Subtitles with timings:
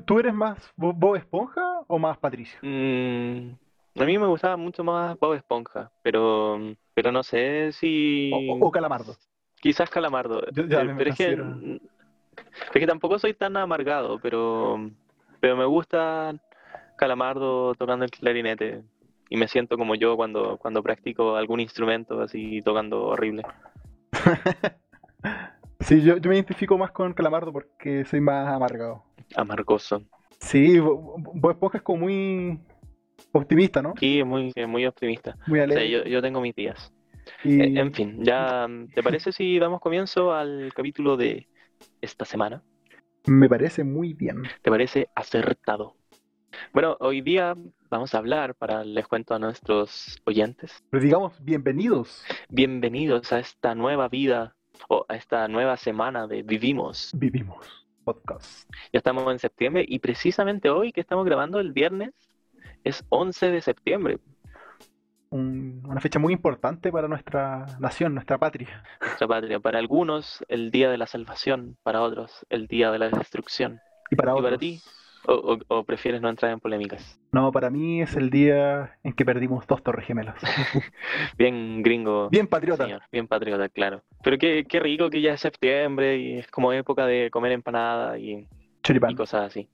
[0.00, 2.58] ¿Tú, eres más Bob Esponja o más Patricio?
[2.62, 3.50] Mm,
[4.00, 6.58] a mí me gustaba mucho más Bob Esponja, pero,
[6.94, 8.30] pero no sé si...
[8.60, 9.16] O, Calamardo.
[9.60, 10.42] Quizás Calamardo.
[10.46, 14.90] Eh, pero es que, es que tampoco soy tan amargado, pero,
[15.40, 16.34] pero me gusta
[16.96, 18.82] Calamardo tocando el clarinete
[19.28, 23.42] y me siento como yo cuando, cuando practico algún instrumento así tocando horrible.
[25.84, 29.04] sí, yo, yo me identifico más con Calamardo porque soy más amargado.
[29.34, 30.02] Amargoso.
[30.40, 30.80] Sí,
[31.50, 32.60] Esponja es como muy
[33.32, 33.94] optimista, ¿no?
[33.98, 35.36] Sí, es muy, muy optimista.
[35.46, 35.90] Muy alegre.
[35.90, 36.92] yo, yo, tengo mis días.
[37.44, 41.46] Eh, en fin, ya, ¿te parece si damos comienzo al capítulo de
[42.00, 42.62] esta semana?
[43.26, 44.42] Me parece muy bien.
[44.62, 45.94] ¿Te parece acertado?
[46.72, 47.54] Bueno, hoy día
[47.88, 50.82] vamos a hablar, para les cuento a nuestros oyentes.
[50.90, 52.24] Pero digamos, bienvenidos.
[52.48, 54.56] Bienvenidos a esta nueva vida
[54.88, 57.10] o a esta nueva semana de Vivimos.
[57.14, 57.66] Vivimos,
[58.04, 58.70] podcast.
[58.92, 62.12] Ya estamos en septiembre y precisamente hoy que estamos grabando el viernes
[62.84, 64.18] es 11 de septiembre.
[65.30, 68.82] una fecha muy importante para nuestra nación, nuestra patria.
[69.00, 69.60] Nuestra patria.
[69.60, 73.80] Para algunos, el día de la salvación, para otros, el día de la destrucción.
[74.10, 74.82] Y para, ¿Y para ti,
[75.26, 77.20] o, prefieres no entrar en polémicas?
[77.32, 80.36] No, para mí es el día en que perdimos dos torres gemelas.
[81.38, 82.28] bien gringo.
[82.30, 82.86] Bien patriota.
[83.10, 84.02] bien patriota, claro.
[84.22, 88.18] Pero qué, qué, rico que ya es septiembre y es como época de comer empanada
[88.18, 88.46] y,
[88.88, 89.68] y cosas así.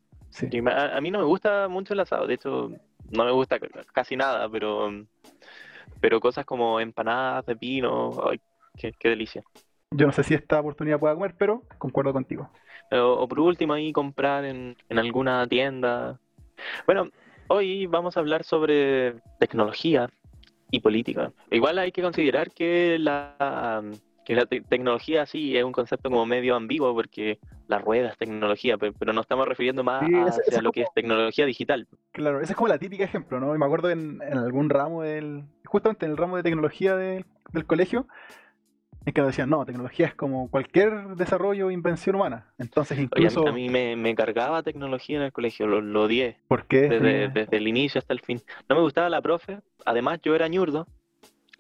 [0.67, 2.71] a, mí no me gusta mucho el asado, de hecho
[3.11, 3.59] no me gusta
[3.93, 4.91] casi nada, pero,
[6.01, 8.41] pero cosas como empanadas de pino, ay,
[8.77, 9.43] qué, qué delicia.
[9.91, 12.51] Yo no sé si esta oportunidad pueda comer, pero concuerdo contigo.
[12.91, 16.19] O, por último ahí comprar en, alguna tienda.
[16.87, 17.11] Bueno,
[17.49, 20.09] hoy vamos a hablar sobre tecnología
[20.71, 21.33] y política.
[21.51, 23.83] Igual hay que considerar que la,
[24.25, 28.77] que la tecnología sí es un concepto como medio ambiguo porque la rueda es tecnología,
[28.79, 31.87] pero, no estamos refiriendo más a lo que es tecnología digital.
[32.13, 33.55] Claro, ese es como la típica ejemplo, ¿no?
[33.55, 37.25] Y me acuerdo en, en algún ramo del, justamente en el ramo de tecnología del
[37.67, 38.07] colegio,
[39.05, 42.53] es que decían, no, tecnología es como cualquier desarrollo o invención humana.
[42.59, 43.47] Entonces incluso...
[43.47, 46.39] a mí, me, cargaba tecnología en el colegio, lo, lo odié.
[46.49, 46.89] ¿Por qué?
[46.89, 48.43] Desde, el inicio hasta el fin.
[48.69, 50.87] No me gustaba la profe, además yo era ñurdo,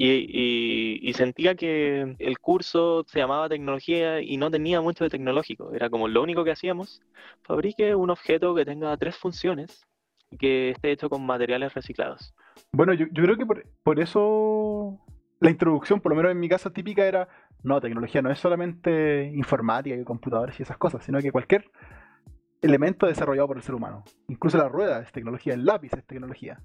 [0.00, 5.72] y, sentía que el curso se llamaba tecnología y no tenía mucho de tecnológico.
[5.74, 7.02] Era como lo único que hacíamos,
[7.42, 9.86] fabrique un objeto que tenga tres funciones
[10.30, 12.32] y que esté hecho con materiales reciclados.
[12.70, 15.00] Bueno, yo, creo que por, por, eso
[15.40, 17.28] la introducción, por lo menos en mi casa típica, era,
[17.62, 21.70] no, tecnología no es solamente informática y computadores y esas cosas, sino que cualquier
[22.60, 24.04] elemento desarrollado por el ser humano.
[24.28, 26.60] Incluso la rueda es tecnología, el lápiz es tecnología.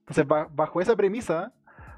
[0.00, 1.52] Entonces, bajo esa premisa,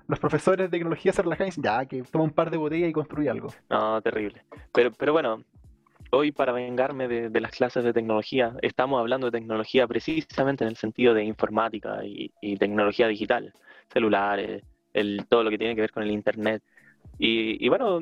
[0.08, 2.92] los profesores de tecnología se relajan y ya, que toma un par de botellas y
[2.92, 3.52] construye algo.
[3.70, 4.44] No, terrible.
[4.72, 5.44] Pero, pero bueno,
[6.10, 10.76] hoy para vengarme de, las clases de tecnología, estamos hablando de tecnología precisamente en el
[10.76, 13.52] sentido de informática y tecnología digital,
[13.92, 14.64] celulares,
[15.28, 16.62] todo lo que tiene que ver con el Internet.
[17.18, 18.00] Y, bueno,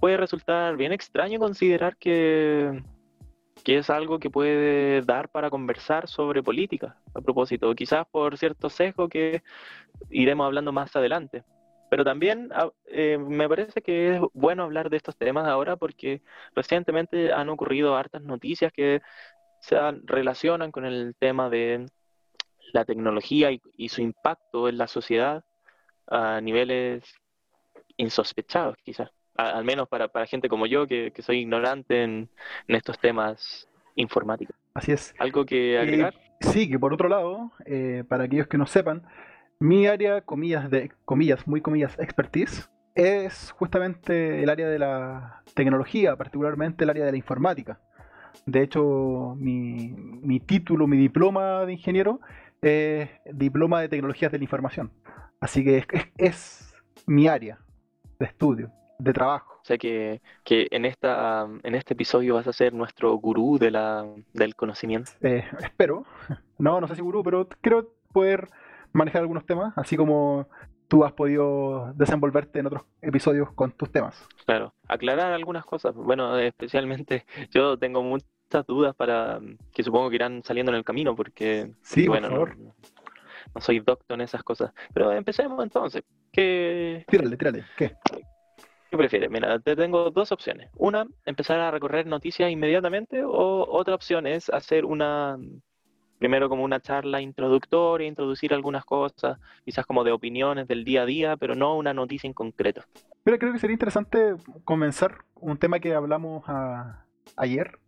[0.00, 2.82] puede resultar bien extraño considerar que,
[3.64, 8.68] que es algo que puede dar para conversar sobre política, a propósito, quizás por cierto
[8.70, 9.42] sesgo que
[10.10, 11.44] iremos hablando más adelante.
[11.90, 16.20] Pero también ah, eh, me parece que es bueno hablar de estos temas ahora porque
[16.54, 19.00] recientemente han ocurrido hartas noticias que
[19.60, 21.86] se relacionan con el tema de
[22.74, 25.44] la tecnología y su impacto en la sociedad
[26.10, 27.02] a niveles
[27.96, 29.10] insospechados, quizás.
[29.36, 32.28] al menos para, para, gente como yo, que, soy ignorante en,
[32.66, 34.56] estos temas informáticos.
[34.74, 35.14] Así es.
[35.18, 36.14] ¿Algo que eh, agregar?
[36.40, 39.02] sí, que por otro lado, eh, para aquellos que no sepan,
[39.60, 46.16] mi área, comillas, de, comillas, muy comillas, expertise, es justamente el área de la tecnología,
[46.16, 47.80] particularmente el área de la informática.
[48.46, 52.20] De hecho, mi, mi título, mi diploma de ingeniero
[52.60, 54.90] es diploma de tecnologías de la información.
[55.40, 55.84] Así que
[56.16, 56.74] es,
[57.06, 57.58] mi área
[58.18, 59.60] de estudio, de trabajo.
[59.62, 64.06] O sea que, en, esta, en este episodio vas a ser nuestro gurú de la,
[64.32, 65.12] del conocimiento.
[65.22, 66.04] Eh, espero.
[66.60, 68.48] No, no sé si gurú, pero creo poder
[68.92, 70.48] manejar algunos temas, así como
[70.88, 74.26] tú has podido desenvolverte en otros episodios con tus temas.
[74.44, 75.94] Claro, aclarar algunas cosas.
[75.94, 79.38] Bueno, especialmente yo tengo muchas dudas para
[79.72, 82.74] que supongo que irán saliendo en el camino, porque sí, bueno, por favor no
[83.60, 84.72] soy doctor en esas cosas.
[84.92, 86.02] Pero empecemos entonces.
[86.32, 87.04] ¿Qué...
[87.08, 87.64] Tírale, tírale.
[87.76, 87.96] ¿Qué?
[88.90, 89.30] ¿Qué prefieres?
[89.30, 90.70] Mira, te tengo dos opciones.
[90.76, 95.38] Una, empezar a recorrer noticias inmediatamente o otra opción es hacer una,
[96.18, 101.06] primero como una charla introductoria, introducir algunas cosas, quizás como de opiniones del día a
[101.06, 102.82] día, pero no una noticia en concreto.
[103.24, 104.34] Pero creo que sería interesante
[104.64, 106.44] comenzar un tema que hablamos
[107.36, 107.78] ayer,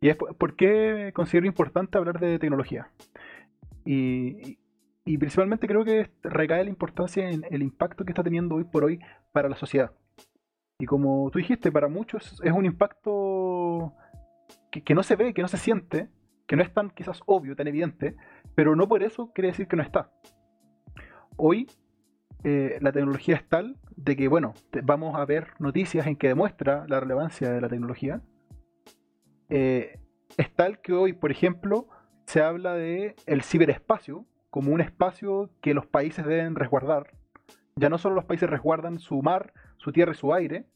[0.00, 2.90] Y es por qué considero importante hablar de tecnología.
[3.84, 4.58] Y,
[5.10, 8.84] y principalmente creo que recae la importancia en el impacto que está teniendo hoy por
[8.84, 9.00] hoy
[9.32, 9.90] para la sociedad.
[10.78, 13.92] Y como tú dijiste, para muchos es un impacto
[14.70, 16.10] que, no se ve, que no se siente,
[16.46, 18.14] que no es tan quizás obvio, tan evidente,
[18.54, 20.12] pero no por eso quiere decir que no está.
[21.36, 21.66] Hoy
[22.44, 24.54] eh, la tecnología es tal de que, bueno,
[24.84, 28.22] vamos a ver noticias en que demuestra la relevancia de la tecnología.
[29.48, 29.98] Eh,
[30.36, 31.88] es tal que hoy, por ejemplo,
[32.26, 37.12] se habla de el ciberespacio como un espacio que los países deben resguardar.
[37.76, 40.66] Ya no solo los países resguardan su mar, su tierra y su aire,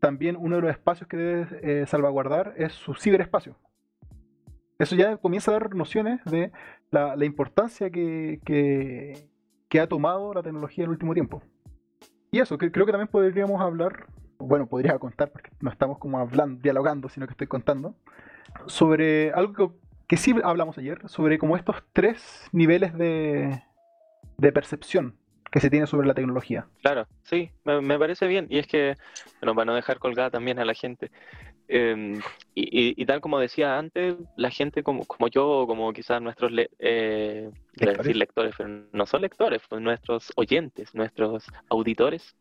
[0.00, 3.56] también uno de los espacios que debe eh, salvaguardar es su ciberespacio.
[4.78, 6.50] Eso ya comienza a dar nociones de
[6.90, 11.40] la, importancia que, que, ha tomado la tecnología en el último tiempo.
[12.32, 14.06] Y eso, creo que también podríamos hablar,
[14.38, 17.94] bueno, podría contar, porque no estamos como hablando, dialogando, sino que estoy contando,
[18.66, 23.60] sobre algo que que sí hablamos ayer, sobre como estos tres niveles de,
[24.52, 25.16] percepción
[25.50, 26.66] que se tiene sobre la tecnología.
[26.82, 28.46] Claro, sí, me, parece bien.
[28.48, 28.96] Y es que,
[29.40, 31.10] bueno, para no dejar colgada también a la gente.
[31.68, 32.20] Em,
[32.54, 37.98] y, tal como decía antes, la gente como, como yo, como quizás nuestros eh, ¿Lectores?
[37.98, 42.34] Decir lectores, pero no son lectores, pues nuestros oyentes, nuestros auditores,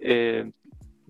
[0.00, 0.50] eh,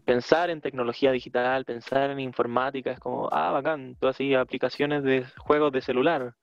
[0.09, 5.27] pensar en tecnología digital, pensar en informática, es como, ah, bacán, tú así aplicaciones de
[5.37, 6.35] juegos de celular.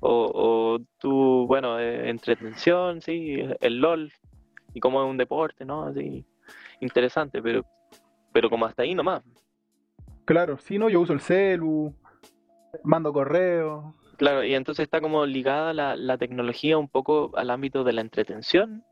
[0.00, 4.10] O, o tú, bueno, eh, entretención, sí, el LOL,
[4.72, 5.82] y como es un deporte, ¿no?
[5.82, 6.24] Así,
[6.80, 7.66] interesante, pero,
[8.32, 9.22] pero como hasta ahí nomás.
[10.24, 11.94] Claro, sí, no, yo uso el celu,
[12.84, 13.96] mando correo.
[14.16, 18.00] Claro, y entonces está como ligada la, la tecnología un poco al ámbito de la
[18.00, 18.82] entretención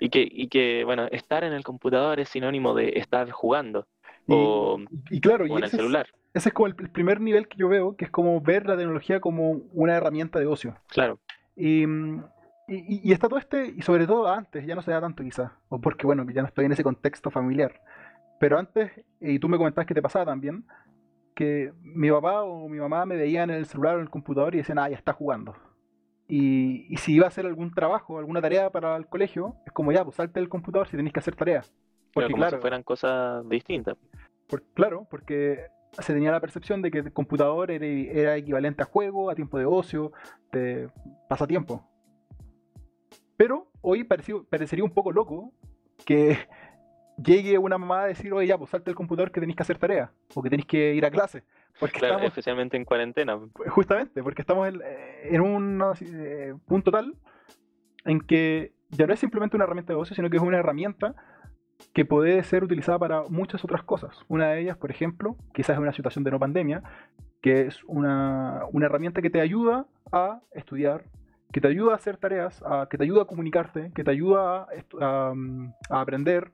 [0.00, 3.86] y que, y que, bueno, estar en el computador es sinónimo de estar jugando.
[4.28, 4.78] o,
[5.10, 6.06] y, claro, y en el celular.
[6.34, 9.20] ese es como el, primer nivel que yo veo, que es como ver la tecnología
[9.20, 10.76] como una herramienta de ocio.
[10.88, 11.18] Claro.
[11.56, 11.84] Y,
[12.68, 15.80] y, está todo este, y sobre todo antes, ya no se da tanto quizás, o
[15.80, 17.80] porque bueno, ya no estoy en ese contexto familiar.
[18.38, 18.90] Pero antes,
[19.20, 20.64] y tú me comentabas que te pasaba también,
[21.34, 24.54] que mi papá o mi mamá me veían en el celular o en el computador
[24.54, 25.54] y decían, ah, ya está jugando.
[26.28, 30.04] Y, si iba a hacer algún trabajo, alguna tarea para el colegio, es como ya,
[30.04, 31.72] pues salte del computador si tenéis que hacer tareas.
[32.12, 33.96] Porque, como si fueran cosas distintas.
[34.74, 39.34] claro, porque se tenía la percepción de que el computador era, equivalente a juego, a
[39.34, 40.12] tiempo de ocio,
[40.52, 40.88] de
[41.28, 41.86] pasatiempo.
[43.36, 45.52] Pero hoy parecería un poco loco
[46.04, 46.38] que
[47.22, 49.78] llegue una mamá a decir, oye, ya, pues salte del computador que tenéis que hacer
[49.78, 51.44] tareas, o que tenéis que ir a clase.
[51.78, 53.38] Porque claro, especialmente en cuarentena.
[53.68, 57.14] Justamente, porque estamos en, un eh, punto tal
[58.04, 61.14] en que ya no es simplemente una herramienta de negocio, sino que es una herramienta
[61.92, 64.18] que puede ser utilizada para muchas otras cosas.
[64.28, 66.82] Una de ellas, por ejemplo, quizás en una situación de no pandemia,
[67.42, 71.04] que es una, herramienta que te ayuda a estudiar,
[71.52, 74.66] que te ayuda a hacer tareas, a, que te ayuda a comunicarte, que te ayuda
[75.00, 75.32] a
[75.90, 76.52] aprender,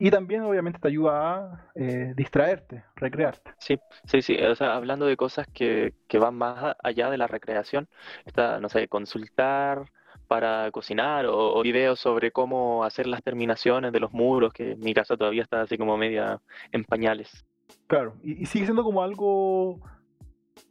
[0.00, 3.52] y también obviamente te ayuda a eh, distraerte, recrearte.
[3.58, 4.34] Sí, sí, sí.
[4.38, 7.86] O sea, hablando de cosas que, que van más allá de la recreación,
[8.24, 9.84] está, no sé, consultar
[10.26, 14.94] para cocinar o, videos sobre cómo hacer las terminaciones de los muros, que en mi
[14.94, 16.40] casa todavía está así como media
[16.72, 17.44] en pañales.
[17.86, 19.80] Claro, y, y sigue siendo como algo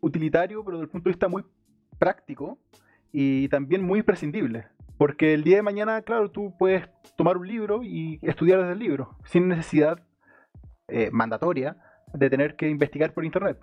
[0.02, 1.44] utilitario, pero desde el punto de vista muy
[2.00, 2.58] práctico
[3.12, 4.66] y también muy imprescindible.
[5.00, 8.80] Porque el día de mañana, claro, tú puedes tomar un libro y estudiar desde el
[8.80, 9.98] libro, sin necesidad
[10.90, 11.78] eh, mandatoria
[12.14, 13.58] de tener que investigar por internet.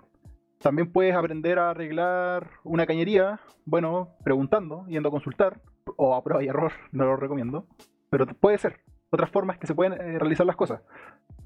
[0.57, 5.61] También puedes aprender a arreglar una cañería, bueno, preguntando, yendo a consultar,
[5.95, 7.67] o a prueba y error, no lo recomiendo,
[8.09, 8.79] pero puede ser.
[9.11, 10.81] Otras formas que se pueden eh, realizar las cosas.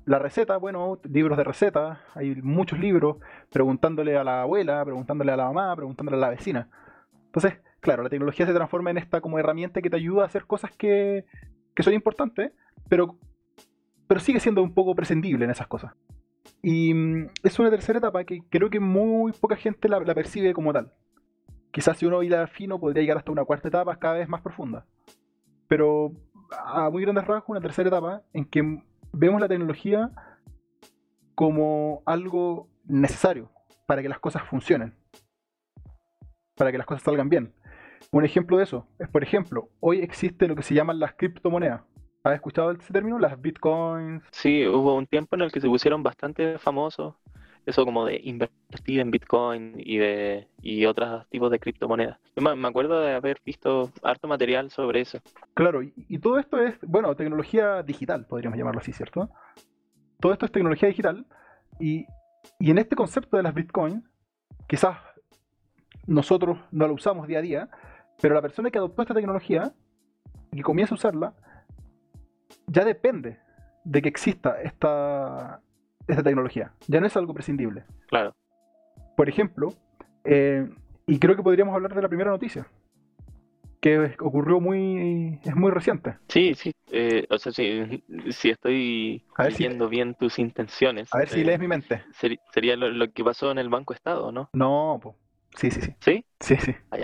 [0.06, 3.18] La receta, bueno, libros de receta, hay muchos libros,
[3.52, 6.70] preguntándole a la abuela, preguntándole a la mamá, preguntándole a la vecina.
[7.26, 10.46] Entonces, claro, la tecnología se transforma en esta como herramienta que te ayuda a hacer
[10.46, 11.26] cosas que,
[11.80, 12.52] son importantes,
[12.88, 13.18] pero,
[14.08, 15.94] pero sigue siendo un poco prescindible en esas cosas.
[16.62, 20.72] Y mm, es una tercera etapa que creo que muy poca gente la, percibe como
[20.72, 20.94] tal.
[21.72, 24.86] Quizás si uno hila fino podría llegar hasta una cuarta etapa cada vez más profunda.
[25.68, 26.12] Pero
[26.52, 28.84] a muy grandes rasgos, una tercera etapa en que
[29.14, 30.12] vemos la tecnología
[31.34, 33.50] como algo necesario
[33.88, 34.94] para que las cosas funcionen,
[36.56, 37.54] para que las cosas salgan bien.
[38.10, 41.82] Un ejemplo de eso es, por ejemplo, hoy existe lo que se llaman las criptomonedas.
[42.24, 43.20] ¿Has escuchado ese término?
[43.20, 44.24] Las bitcoins.
[44.32, 47.16] Sí, hubo un tiempo en el que se pusieron bastante famosos
[47.66, 52.18] eso como de invertir en bitcoin y de y otros tipos de criptomonedas.
[52.36, 55.20] me acuerdo de haber visto harto material sobre eso.
[55.54, 59.30] Claro, y, todo esto es, bueno, tecnología digital, podríamos llamarlo así, ¿cierto?
[60.20, 61.26] Todo esto es tecnología digital
[61.80, 62.06] y,
[62.60, 64.04] y en este concepto de las bitcoins
[64.68, 64.98] quizás
[66.08, 67.70] nosotros no la usamos día a día,
[68.22, 69.74] pero la persona que adoptó esta tecnología
[70.52, 71.34] y que comienza a usarla,
[72.68, 73.40] ya depende
[73.84, 75.62] de que exista esta,
[76.08, 76.74] esta tecnología.
[76.88, 77.84] Ya no es algo prescindible.
[78.08, 78.36] Claro.
[79.18, 79.74] Por ejemplo,
[80.24, 80.70] eh,
[81.08, 82.68] y creo que podríamos hablar de la primera noticia,
[83.80, 86.16] que ocurrió muy, es muy reciente.
[86.28, 91.14] Sí, sí, eh, o sea, sí, si estoy ver si- leyendo bien tus intenciones.
[91.14, 92.04] A ver si eh, lees mi mente.
[92.54, 94.50] sería lo, lo que pasó en el Banco Estado, ¿no?
[94.54, 95.16] No, po.
[95.56, 95.96] sí, sí, sí.
[96.00, 96.26] ¿Sí?
[96.40, 96.76] Sí, sí.
[96.92, 96.98] Ah,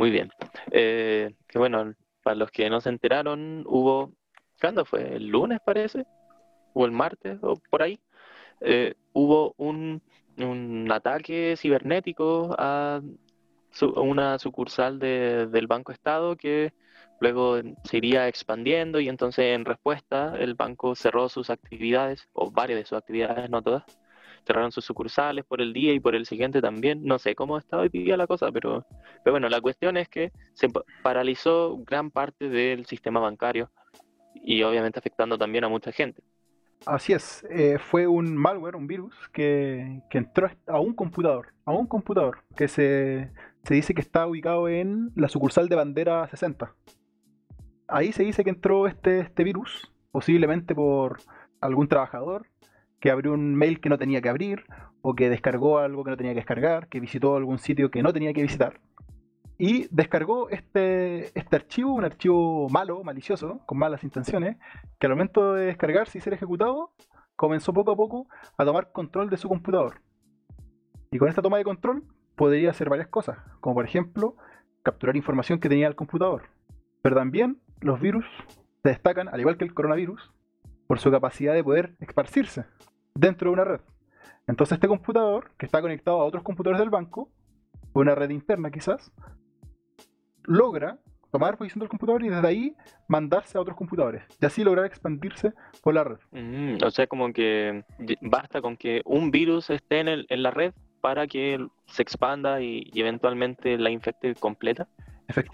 [0.00, 0.30] muy bien.
[0.70, 4.14] Eh, que bueno, para los que no se enteraron, hubo,
[4.58, 5.16] ¿cuándo fue?
[5.16, 6.06] ¿El lunes parece?
[6.72, 7.38] ¿O el martes?
[7.42, 8.00] ¿O por ahí?
[8.62, 10.00] Eh, hubo un,
[10.90, 13.02] ataque cibernético a
[13.72, 16.72] su- una sucursal de- del Banco Estado que
[17.20, 22.78] luego se iría expandiendo y entonces en respuesta el banco cerró sus actividades, o varias
[22.80, 23.84] de sus actividades, no todas.
[24.46, 27.04] Cerraron sus sucursales por el día y por el siguiente también.
[27.04, 28.86] No sé cómo está hoy día la cosa, pero,
[29.22, 33.70] pero bueno, la cuestión es que se pa- paralizó gran parte del sistema bancario
[34.34, 36.22] y obviamente afectando también a mucha gente.
[36.86, 37.44] Así es.
[37.50, 41.48] eh, fue un malware, un virus, que, que entró a un computador.
[41.66, 43.30] A un computador que se,
[43.64, 46.74] se dice que está ubicado en la sucursal de bandera 60.
[47.86, 51.18] Ahí se dice que entró este, este virus, posiblemente por
[51.60, 52.46] algún trabajador
[53.00, 54.64] que abrió un mail que no tenía que abrir,
[55.02, 58.12] o que descargó algo que no tenía que descargar, que visitó algún sitio que no
[58.12, 58.80] tenía que visitar.
[59.58, 64.56] Y descargó este, este archivo, un archivo malo, malicioso, con malas intenciones,
[64.98, 66.92] que al momento de descargarse y ser ejecutado,
[67.36, 68.26] comenzó poco a poco
[68.56, 70.00] a tomar control de su computador.
[71.10, 72.04] Y con esta toma de control
[72.36, 74.36] podría hacer varias cosas, como por ejemplo
[74.82, 76.44] capturar información que tenía el computador.
[77.02, 78.26] Pero también los virus
[78.82, 80.32] se destacan, al igual que el coronavirus,
[80.86, 82.64] por su capacidad de poder esparcirse
[83.14, 83.80] dentro de una red.
[84.46, 87.30] Entonces este computador, que está conectado a otros computadores del banco,
[87.92, 89.12] una red interna quizás,
[90.44, 90.98] logra
[91.30, 92.74] tomar posición del computador y desde ahí
[93.06, 94.22] mandarse a otros computadores.
[94.40, 95.52] Y así lograr expandirse
[95.82, 96.18] por la red.
[96.32, 97.84] Mm, o sea, como que
[98.20, 102.60] basta con que un virus esté en, el- en la red para que se expanda
[102.60, 104.88] y, y eventualmente la infecte completa.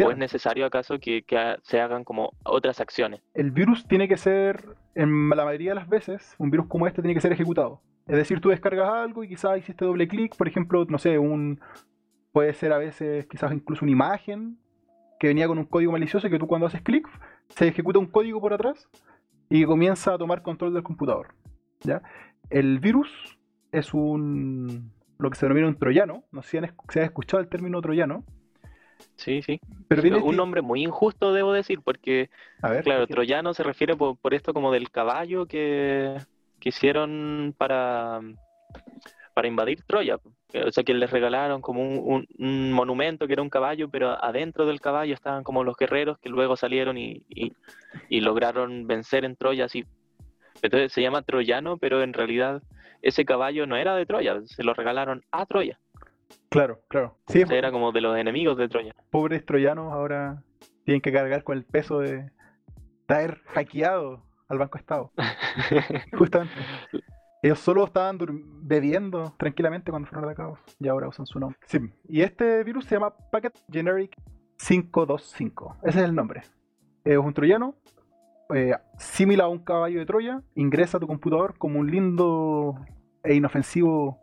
[0.04, 1.24] ¿O es necesario acaso que,
[1.62, 3.20] se hagan como otras acciones?
[3.34, 7.02] el virus tiene que ser, en la mayoría de las veces, un virus como este
[7.02, 7.80] tiene que ser ejecutado.
[8.06, 11.60] Es decir, tú descargas algo y quizás hiciste doble clic, por ejemplo, no sé, un
[12.32, 14.58] puede ser a veces quizás incluso una imagen
[15.18, 17.08] que venía con un código malicioso y que tú cuando haces clic
[17.48, 18.88] se ejecuta un código por atrás
[19.48, 21.34] y comienza a tomar control del computador.
[21.80, 22.02] ¿ya?
[22.50, 23.38] El virus
[23.72, 27.42] es un lo que se denomina un troyano, no sé si han si has escuchado
[27.42, 28.24] el término troyano,
[29.16, 29.60] Sí, sí.
[29.88, 32.30] pero viene Un nombre muy injusto, debo decir, porque,
[32.62, 36.16] a ver, claro, troyano se refiere por, por esto como del caballo que,
[36.60, 38.20] que hicieron para,
[39.34, 40.18] para invadir Troya.
[40.64, 41.98] O sea, que les regalaron como un,
[42.38, 46.18] un- un monumento que era un caballo, pero adentro del caballo estaban como los guerreros
[46.18, 47.52] que luego salieron y, y-
[48.08, 49.64] y lograron vencer en Troya.
[49.66, 49.84] Así.
[50.62, 52.62] Entonces se llama troyano, pero en realidad
[53.02, 55.78] ese caballo no era de Troya, se lo regalaron a Troya.
[56.48, 57.16] Claro, claro.
[57.28, 58.94] Sí, O sea, era como de los enemigos de Troya.
[59.10, 60.42] pobres troyanos ahora
[60.84, 62.30] tienen que cargar con el peso de,
[63.08, 65.12] haber hackeado al Banco Estado.
[66.16, 66.54] Justamente.
[67.42, 68.18] Ellos solo estaban
[68.62, 71.58] bebiendo tranquilamente cuando fueron atacados y ahora usan su nombre.
[71.66, 71.78] Sí,
[72.08, 74.16] y este virus se llama Packet Generic
[74.56, 75.76] 525.
[75.82, 76.42] Ese es el nombre.
[77.04, 77.74] Es un troyano
[78.54, 80.42] eh, similar a un caballo de Troya.
[80.54, 82.74] Ingresa a tu computador como un lindo
[83.22, 84.20] e inofensivo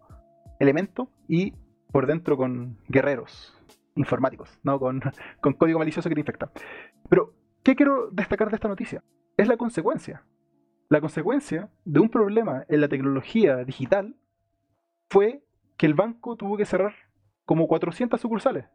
[0.60, 1.54] elemento y
[1.94, 3.56] por dentro con guerreros
[3.96, 5.00] informáticos, no con,
[5.42, 6.52] con código malicioso que te infecta.
[7.08, 9.04] Pero, ¿qué quiero destacar de esta noticia?
[9.38, 10.26] Es la consecuencia.
[10.90, 14.16] La consecuencia de un problema en la tecnología digital
[15.10, 15.44] fue
[15.78, 16.96] que el banco tuvo que cerrar
[17.46, 18.66] como 400 sucursales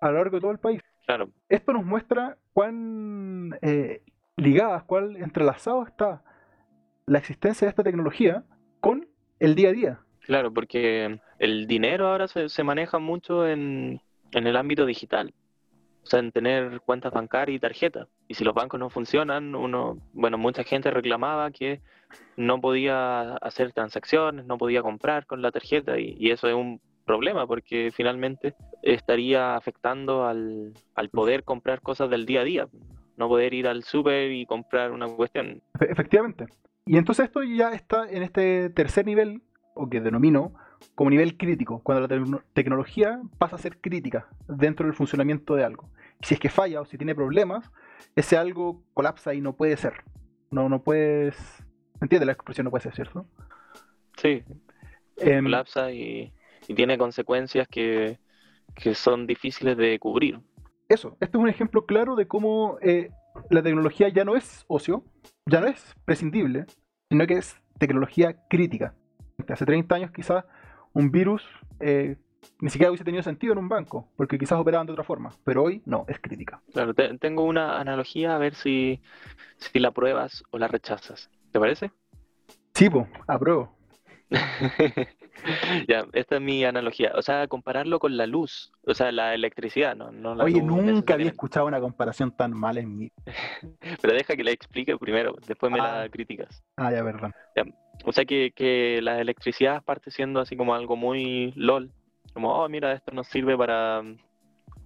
[0.00, 0.80] a lo largo de todo el país.
[1.04, 4.02] Claro, Esto nos muestra cuán eh,
[4.36, 6.22] ligadas, cuán entrelazado está
[7.06, 8.44] la existencia de esta tecnología
[8.80, 9.08] con
[9.40, 10.00] el día a día.
[10.28, 13.98] Claro, porque el dinero ahora se, se maneja mucho en,
[14.32, 15.32] en el ámbito digital.
[16.02, 18.08] O sea, en tener cuentas bancarias y tarjetas.
[18.28, 21.80] Y si los bancos no funcionan, uno, bueno, mucha gente reclamaba que
[22.36, 27.46] no podía hacer transacciones, no podía comprar con la tarjeta y, eso es un problema
[27.46, 32.68] porque finalmente estaría afectando al, al poder comprar cosas del día a día.
[33.16, 35.62] No poder ir al súper y comprar una cuestión.
[35.72, 36.44] Efe- Efectivamente.
[36.84, 39.42] Y entonces esto ya está en este tercer nivel,
[39.78, 40.52] o que denomino
[40.94, 45.64] como nivel crítico, cuando la tecno- tecnología pasa a ser crítica dentro del funcionamiento de
[45.64, 45.88] algo.
[46.22, 47.70] Si es que falla o si tiene problemas,
[48.16, 49.94] ese algo colapsa y no puede ser.
[50.50, 51.36] No, no puedes...
[52.00, 52.64] ¿Entiendes la expresión?
[52.64, 53.26] No puede ser, ¿cierto?
[54.16, 54.44] Sí,
[55.20, 56.32] Em, colapsa y,
[56.74, 58.18] tiene consecuencias que,
[58.94, 60.40] son difíciles de cubrir.
[60.88, 63.10] Eso, este es un ejemplo claro de cómo eh,
[63.50, 65.04] la tecnología ya no es ocio,
[65.46, 66.66] ya no es prescindible,
[67.10, 68.94] sino que es tecnología crítica.
[69.46, 70.44] Hace 30 años quizás
[70.92, 71.42] un virus
[71.80, 72.16] eh,
[72.60, 75.62] ni siquiera hubiese tenido sentido en un banco, porque quizás operaban de otra forma, pero
[75.62, 76.60] hoy no, es crítica.
[76.72, 79.00] Claro, tengo una analogía a ver si,
[79.58, 81.30] si la pruebas o la rechazas.
[81.52, 81.92] ¿Te parece?
[82.74, 83.76] Sí, pues, apruebo.
[85.88, 87.12] ya, esta es mi analogía.
[87.14, 90.10] O sea, compararlo con la luz, o sea, la electricidad, ¿no?
[90.10, 93.12] no Oye, nunca había escuchado una comparación tan mala en mí.
[94.00, 96.08] Pero deja que la explique primero, después me la ah.
[96.08, 96.62] críticas.
[96.76, 97.32] Ah, ya, verdad.
[98.04, 101.90] O sea, que, que la electricidad parte siendo así como algo muy LOL,
[102.32, 104.02] como, oh, mira, esto nos sirve para,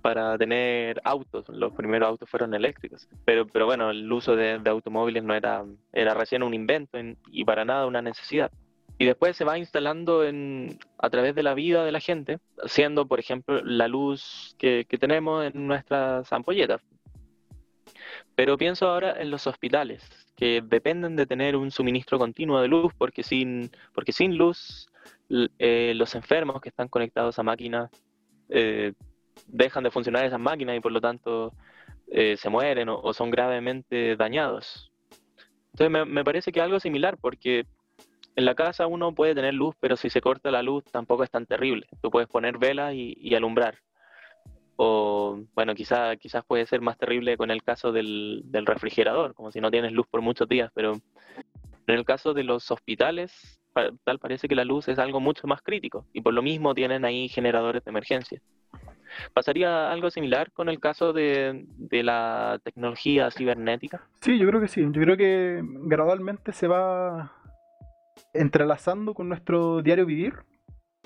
[0.03, 1.49] para tener autos.
[1.49, 3.09] Los primeros autos fueron eléctricos.
[3.25, 6.99] Pero, pero bueno, el uso de, automóviles no era, era recién un invento
[7.31, 8.51] y para nada una necesidad.
[8.99, 13.07] Y después se va instalando en, a través de la vida de la gente, siendo,
[13.07, 16.83] por ejemplo, la luz que, que tenemos en nuestras ampolletas.
[18.35, 22.93] Pero pienso ahora en los hospitales, que dependen de tener un suministro continuo de luz,
[22.97, 24.89] porque sin, porque sin luz
[25.59, 27.91] eh, los enfermos que están conectados a máquinas
[28.49, 28.93] eh,
[29.47, 31.55] dejan de funcionar esas máquinas y por lo tanto
[32.09, 34.93] eh, se mueren o, son gravemente dañados.
[35.73, 37.65] Entonces me, parece que algo similar porque
[38.37, 41.31] en la casa uno puede tener luz, pero si se corta la luz tampoco es
[41.31, 41.87] tan terrible.
[42.01, 43.79] Tú puedes poner velas y, alumbrar.
[44.77, 49.61] O bueno, quizás quizás puede ser más terrible con el caso del, refrigerador, como si
[49.61, 53.59] no tienes luz por muchos días, pero en el caso de los hospitales
[54.05, 57.07] tal parece que la luz es algo mucho más crítico y por lo mismo tienen
[57.07, 58.41] ahí generadores de emergencia.
[59.35, 64.03] ¿Pasaría algo similar con el caso de, la tecnología cibernética?
[64.21, 64.83] Sí, yo creo que sí.
[64.91, 67.33] Yo creo que gradualmente se va
[68.35, 70.35] entrelazando con nuestro diario vivir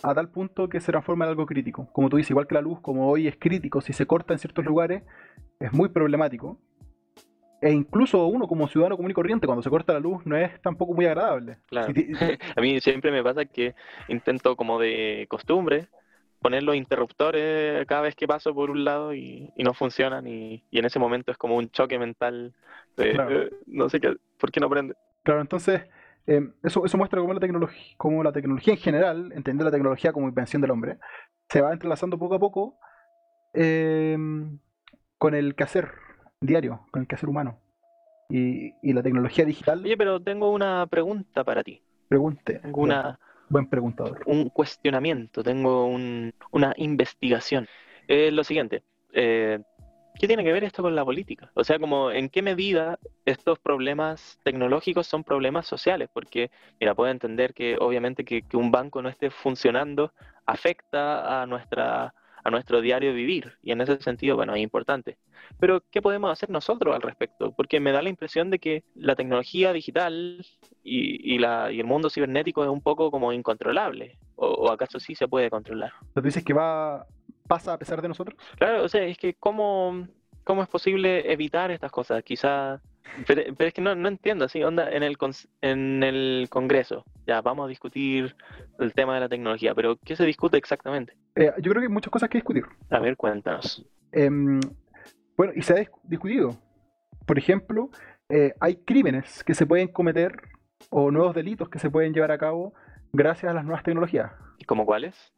[0.02, 1.88] a tal punto que se transforma en algo crítico.
[1.92, 4.38] Como tú dices, igual que la luz, como hoy es crítico, si se corta en
[4.38, 5.02] ciertos lugares,
[5.58, 6.58] es muy problemático.
[7.62, 10.60] E incluso uno como ciudadano común y corriente, cuando se corta la luz, no es
[10.60, 11.58] tampoco muy agradable.
[11.66, 11.92] Claro.
[12.56, 13.74] a mí siempre me pasa que
[14.08, 15.88] intento como de costumbre
[16.40, 20.84] poner los interruptores cada vez que paso por un lado y, no funcionan y, en
[20.84, 22.54] ese momento es como un choque mental
[22.96, 24.94] de eh, no sé qué, ¿por qué no prende?
[25.22, 25.82] Claro, entonces
[26.26, 30.12] eh, eso, eso muestra cómo la, tecnología, cómo la tecnología en general, entender la tecnología
[30.12, 30.98] como invención del hombre,
[31.48, 32.78] se va entrelazando poco a poco
[33.54, 34.16] eh,
[35.18, 35.92] con el quehacer
[36.40, 37.60] diario, con el quehacer humano.
[38.28, 39.82] Y, la tecnología digital.
[39.84, 41.80] Oye, pero tengo una pregunta para ti.
[42.08, 42.58] Pregunte.
[42.58, 44.22] Tengo una, buen preguntador.
[44.26, 47.68] Un cuestionamiento, tengo una investigación.
[48.08, 48.82] Es lo siguiente.
[49.12, 49.60] Eh,
[50.18, 51.50] ¿Qué tiene que ver esto con la política?
[51.54, 57.10] O sea, como en qué medida estos problemas tecnológicos son problemas sociales, porque, mira, puedo
[57.10, 60.12] entender que obviamente que, que un banco no esté funcionando
[60.46, 62.14] afecta a nuestra
[62.46, 63.58] a nuestro diario vivir.
[63.62, 65.18] Y en ese sentido, bueno, es importante.
[65.58, 67.52] Pero, ¿qué podemos hacer nosotros al respecto?
[67.52, 70.46] Porque me da la impresión de que la tecnología digital
[70.84, 74.18] y, la, y el mundo cibernético es un poco como incontrolable.
[74.36, 75.92] ¿O, acaso sí se puede controlar?
[76.14, 77.04] ¿Tú dices que va
[77.48, 78.38] pasa a pesar de nosotros?
[78.56, 80.06] Claro, o sea, es que ¿cómo,
[80.44, 82.22] cómo es posible evitar estas cosas?
[82.22, 82.80] Quizás
[83.26, 85.16] pero, es que no, no entiendo, así, onda, en el,
[85.62, 88.36] en el Congreso, ya vamos a discutir
[88.78, 91.14] el tema de la tecnología, pero ¿qué se discute exactamente?
[91.34, 92.64] Eh, yo creo que hay muchas cosas que discutir.
[92.90, 93.84] A ver, cuéntanos.
[94.12, 94.60] Em,
[95.36, 96.56] bueno, y se ha discutido.
[97.26, 97.90] Por ejemplo,
[98.28, 100.36] eh, hay crímenes que se pueden cometer
[100.90, 102.74] o nuevos delitos que se pueden llevar a cabo
[103.12, 104.32] gracias a las nuevas tecnologías.
[104.58, 105.32] ¿Y como cuáles?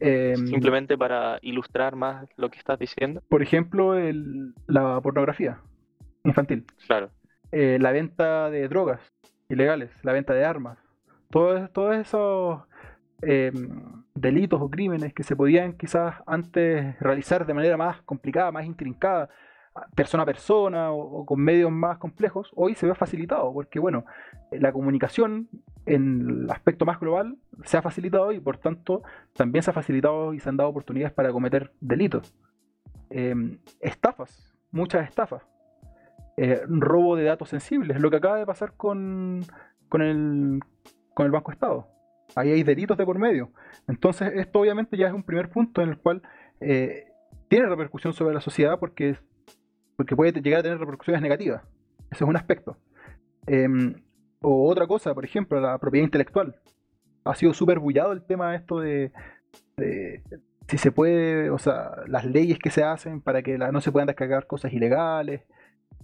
[0.00, 3.22] Em, Simplemente para ilustrar más lo que estás diciendo.
[3.28, 3.94] Por ejemplo,
[4.66, 5.60] la pornografía
[6.24, 6.64] infantil.
[6.86, 7.10] Claro.
[7.50, 9.00] Eh, la venta de drogas
[9.48, 10.78] ilegales, la venta de armas.
[11.30, 12.62] Todos, todos esos
[13.22, 18.66] em, delitos o crímenes que se podían quizás antes realizar de manera más complicada, más
[18.66, 19.28] intrincada,
[19.94, 24.04] persona a persona o, con medios más complejos, hoy se ve facilitado, porque bueno,
[24.50, 25.48] la comunicación
[25.86, 30.34] en el aspecto más global se ha facilitado y por tanto también se ha facilitado
[30.34, 32.34] y se han dado oportunidades para cometer delitos.
[33.10, 35.42] Em, estafas, muchas estafas.
[36.36, 39.44] Eh, robo de datos sensibles, lo que acaba de pasar con,
[39.88, 40.60] con, el,
[41.14, 41.88] con el Banco Estado.
[42.34, 43.50] Ahí hay delitos de por medio.
[43.86, 46.22] Entonces, esto obviamente ya es un primer punto en el cual
[46.60, 47.12] eh,
[47.48, 49.16] tiene repercusión sobre la sociedad porque,
[49.96, 51.62] porque puede llegar a tener repercusiones negativas.
[52.10, 52.78] Ese es un aspecto.
[53.46, 53.94] Em,
[54.40, 56.56] o otra cosa, por ejemplo, la propiedad intelectual.
[57.24, 59.12] Ha sido súper bullado el tema esto de,
[60.66, 64.06] si se puede, o sea, las leyes que se hacen para que no se puedan
[64.06, 65.42] descargar cosas ilegales,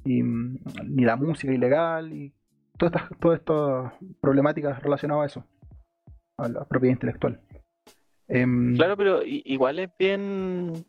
[0.04, 2.32] y, ni la música ilegal y
[2.76, 5.44] todas estas, todas estas problemáticas relacionadas a eso,
[6.36, 7.40] a la propiedad intelectual.
[8.28, 10.84] Em, Claro, pero igual es bien,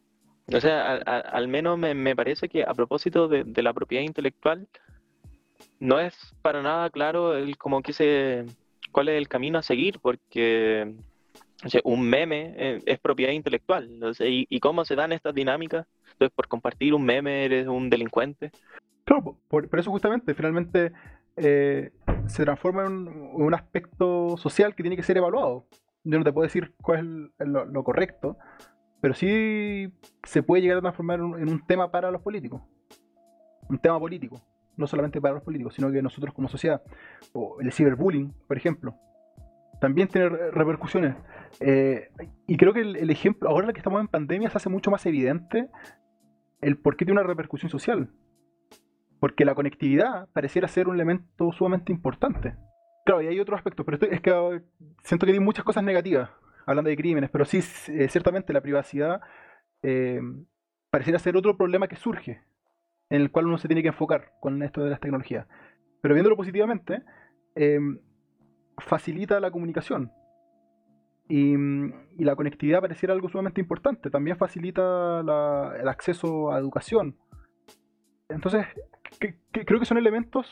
[0.54, 4.68] o sea, al menos me, me parece que a propósito de, de la propiedad intelectual,
[5.80, 8.46] no es para nada claro el como que se,
[8.92, 10.94] cuál es el camino a seguir, porque
[11.84, 15.86] un meme eh, es propiedad intelectual, y, cómo se dan estas dinámicas.
[16.12, 18.52] Entonces, por compartir un meme eres un delincuente.
[19.06, 20.92] Claro, po- por, eso justamente, finalmente
[21.36, 21.92] eh,
[22.28, 25.66] se transforma en un, aspecto social que tiene que ser evaluado.
[26.04, 28.38] Yo no te puedo decir cuál es lo, lo correcto,
[29.02, 29.92] pero sí
[30.24, 32.62] se puede llegar a transformar en un tema para los políticos.
[33.70, 34.42] Un tema político,
[34.78, 36.82] no solamente para los políticos, sino que nosotros como sociedad.
[37.34, 38.96] O el ciberbullying, por ejemplo,
[39.80, 41.16] también tiene re- repercusiones.
[41.60, 42.10] Eh,
[42.48, 45.06] y creo que el, el ejemplo, ahora que estamos en pandemia, se hace mucho más
[45.06, 45.70] evidente
[46.62, 48.10] el por qué tiene una repercusión social
[49.20, 52.56] porque la conectividad pareciera ser un elemento sumamente importante.
[53.06, 54.62] Claro, y hay otros aspectos, pero estoy- es que ah,
[55.04, 56.30] siento que hay muchas cosas negativas
[56.66, 57.58] hablando de crímenes, pero sí,
[57.90, 59.20] eh, ciertamente la privacidad
[59.84, 60.22] eh,
[60.90, 62.42] pareciera ser otro problema que surge,
[63.10, 65.48] en el cual uno se tiene que enfocar con esto de las tecnologías.
[66.02, 67.02] Pero viéndolo positivamente,
[67.56, 67.80] eh,
[68.80, 70.12] facilita la comunicación.
[71.28, 74.10] Y, y la conectividad pareciera algo sumamente importante.
[74.10, 77.16] También facilita la- el acceso a educación.
[78.30, 78.66] Entonces,
[79.20, 80.48] que- creo que son elementos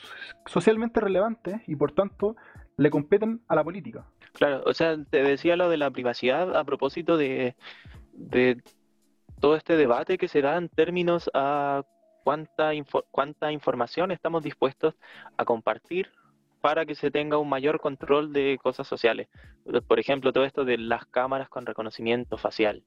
[0.45, 2.35] socialmente relevantes y por tanto
[2.75, 4.05] le competen a la política.
[4.33, 7.55] Claro, o sea, te decía lo de la privacidad a propósito de,
[8.13, 8.61] de
[9.39, 11.83] todo este debate que se da en términos a
[12.23, 14.95] cuánta, info- cuánta información estamos dispuestos
[15.37, 16.09] a compartir
[16.67, 19.29] para que se tenga un mayor control de cosas sociales.
[19.87, 22.83] Por ejemplo, todo esto de las cámaras con reconocimiento facial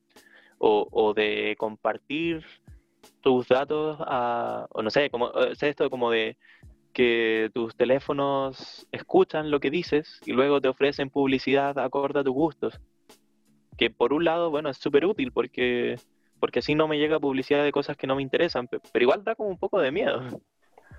[0.58, 2.44] o, o de compartir
[3.22, 6.36] tus datos a, o no sé, como, sea, esto como de
[6.92, 12.34] que tus teléfonos escuchan lo que dices y luego te ofrecen publicidad acorde a tus
[12.34, 12.78] gustos.
[13.78, 15.96] Que por un lado, bueno, es súper útil porque,
[16.38, 19.24] porque así no me llega publicidad de cosas que no me interesan, pe- pero igual
[19.24, 20.20] da como un poco de miedo.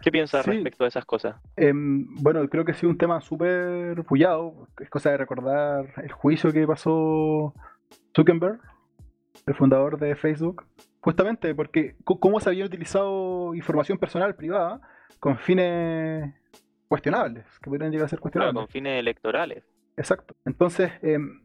[0.01, 0.51] ¿Qué piensas Sí.
[0.51, 1.35] respecto a esas cosas?
[1.55, 4.67] Em, bueno, creo que ha sido un tema súper pullado.
[4.79, 7.53] Es cosa de recordar el juicio que pasó
[8.15, 8.59] Zuckerberg,
[9.47, 10.65] el fundador de Facebook,
[10.99, 14.81] justamente porque cómo se había utilizado información personal privada
[15.19, 16.33] con fines
[16.87, 18.55] cuestionables, que podrían llegar a ser Claro, cuestionables.
[18.55, 19.63] con fines electorales.
[19.97, 20.35] Exacto.
[20.45, 21.41] Entonces, em,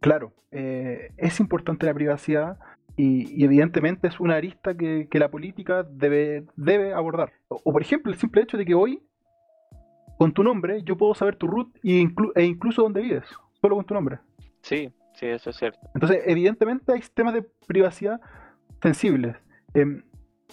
[0.00, 2.58] claro, eh, es importante la privacidad
[3.00, 7.32] y, y evidentemente es una arista que, que la política debe, debe abordar.
[7.48, 9.02] O, o, por ejemplo, el simple hecho de que hoy,
[10.18, 13.24] con tu nombre, yo puedo saber tu root e, inclu- e incluso dónde vives,
[13.60, 14.18] solo con tu nombre.
[14.62, 15.78] Sí, sí, eso es cierto.
[15.94, 18.20] Entonces, evidentemente hay temas de privacidad
[18.82, 19.36] sensibles.
[19.74, 20.02] Em,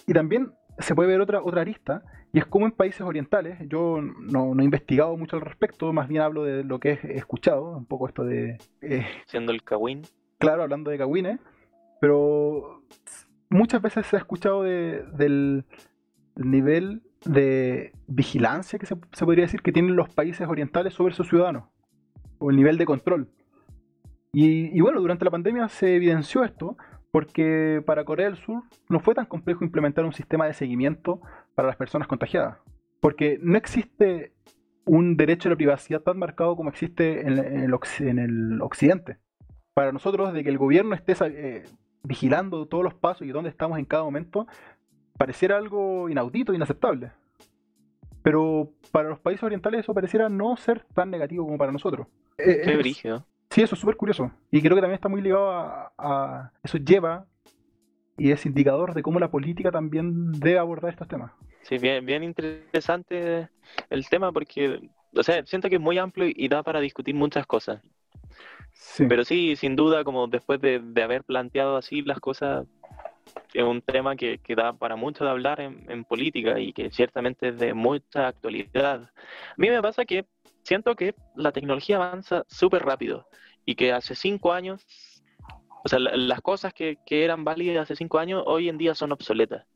[0.06, 4.00] y también se puede ver otra, otra arista, y es como en países orientales, yo
[4.00, 7.76] no, no he investigado mucho al respecto, más bien hablo de lo que he escuchado,
[7.76, 10.02] un poco esto de, eh, Siendo el Kawin.
[10.38, 11.40] claro, hablando de cagüines,
[12.00, 12.82] pero
[13.50, 15.64] muchas veces se ha escuchado de- del
[16.36, 21.64] nivel de vigilancia que se, podría decir que tienen los países orientales sobre sus ciudadanos,
[22.38, 23.28] o el nivel de control.
[24.32, 26.76] Y, bueno, durante la pandemia se evidenció esto
[27.10, 31.20] porque para Corea del Sur no fue tan complejo implementar un sistema de seguimiento
[31.54, 32.58] para las personas contagiadas.
[33.00, 34.32] Porque no existe
[34.84, 39.16] un derecho a la privacidad tan marcado como existe en, el, occ- en el occidente.
[39.74, 41.64] Para nosotros, de que el gobierno esté eh,
[42.02, 44.46] vigilando todos los pasos y dónde estamos en cada momento,
[45.18, 47.12] pareciera algo inaudito, inaceptable.
[48.22, 52.06] Pero para los países orientales eso pareciera no ser tan negativo como para nosotros.
[52.38, 53.26] Eh, Qué brígido.
[53.50, 54.30] Sí, eso es súper curioso.
[54.50, 57.26] Y creo que también está muy ligado a, a- Eso lleva
[58.16, 61.32] y es indicador de cómo la política también debe abordar estos temas.
[61.62, 63.48] Sí, bien, bien interesante
[63.90, 67.46] el tema porque, o sea, siento que es muy amplio y da para discutir muchas
[67.46, 67.82] cosas.
[69.08, 72.66] Pero sí, sin duda, como después de, de haber planteado así las cosas,
[73.54, 76.90] es un tema que, que da para mucho de hablar en, en política y que
[76.90, 79.02] ciertamente es de mucha actualidad.
[79.02, 80.26] A mí me pasa que
[80.62, 83.26] siento que la tecnología avanza súper rápido
[83.64, 84.84] y que hace cinco años,
[85.84, 88.94] o sea, la- las cosas que, que eran válidas hace cinco años hoy en día
[88.94, 89.66] son obsoletas.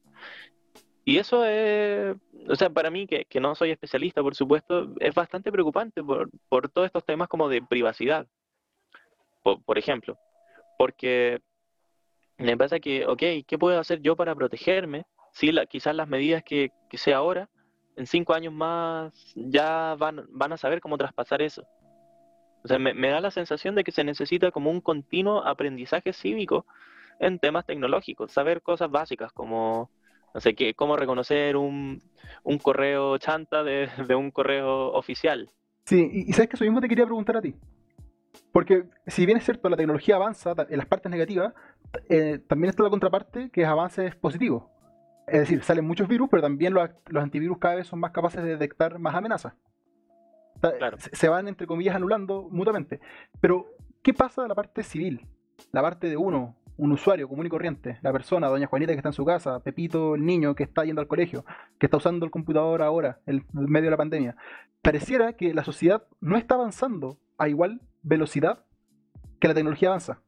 [1.04, 2.14] Y eso es,
[2.48, 6.30] o sea, para mí, que, que no soy especialista, por supuesto, es bastante preocupante por,
[6.48, 8.26] por todos estos temas como de privacidad
[9.42, 10.18] por, por ejemplo.
[10.78, 11.40] Porque
[12.38, 15.04] me pasa que, ok, ¿qué puedo hacer yo para protegerme?
[15.32, 17.48] Si la- quizás las medidas que, que sé ahora,
[17.96, 21.62] en cinco años más, ya van, van a saber cómo traspasar eso.
[22.64, 26.12] O sea, me, me da la sensación de que se necesita como un continuo aprendizaje
[26.12, 26.64] cívico
[27.18, 29.90] en temas tecnológicos, saber cosas básicas como,
[30.34, 32.00] no sé, qué, cómo reconocer un,
[32.44, 35.50] un correo chanta de, de un correo oficial.
[35.84, 37.54] Sí, y sabes que eso mismo te quería preguntar a ti.
[38.52, 41.54] Porque si bien es cierto, la tecnología avanza en las partes negativas,
[42.08, 44.64] eh, también está la contraparte que es avances positivos.
[45.26, 48.50] Es decir, salen muchos virus, pero también los, antivirus cada vez son más capaces de
[48.50, 49.54] detectar más amenazas.
[51.12, 53.00] Se van, entre comillas, anulando mutuamente.
[53.40, 53.66] Pero,
[54.02, 55.26] ¿qué pasa de la parte civil?
[55.72, 59.08] La parte de uno, un usuario común y corriente, la persona, doña Juanita que está
[59.08, 61.44] en su casa, Pepito, el niño que está yendo al colegio,
[61.78, 64.36] que está usando el computador ahora, en medio de la pandemia.
[64.82, 68.64] Pareciera que la sociedad no está avanzando a igual velocidad
[69.40, 70.20] que la tecnología avanza.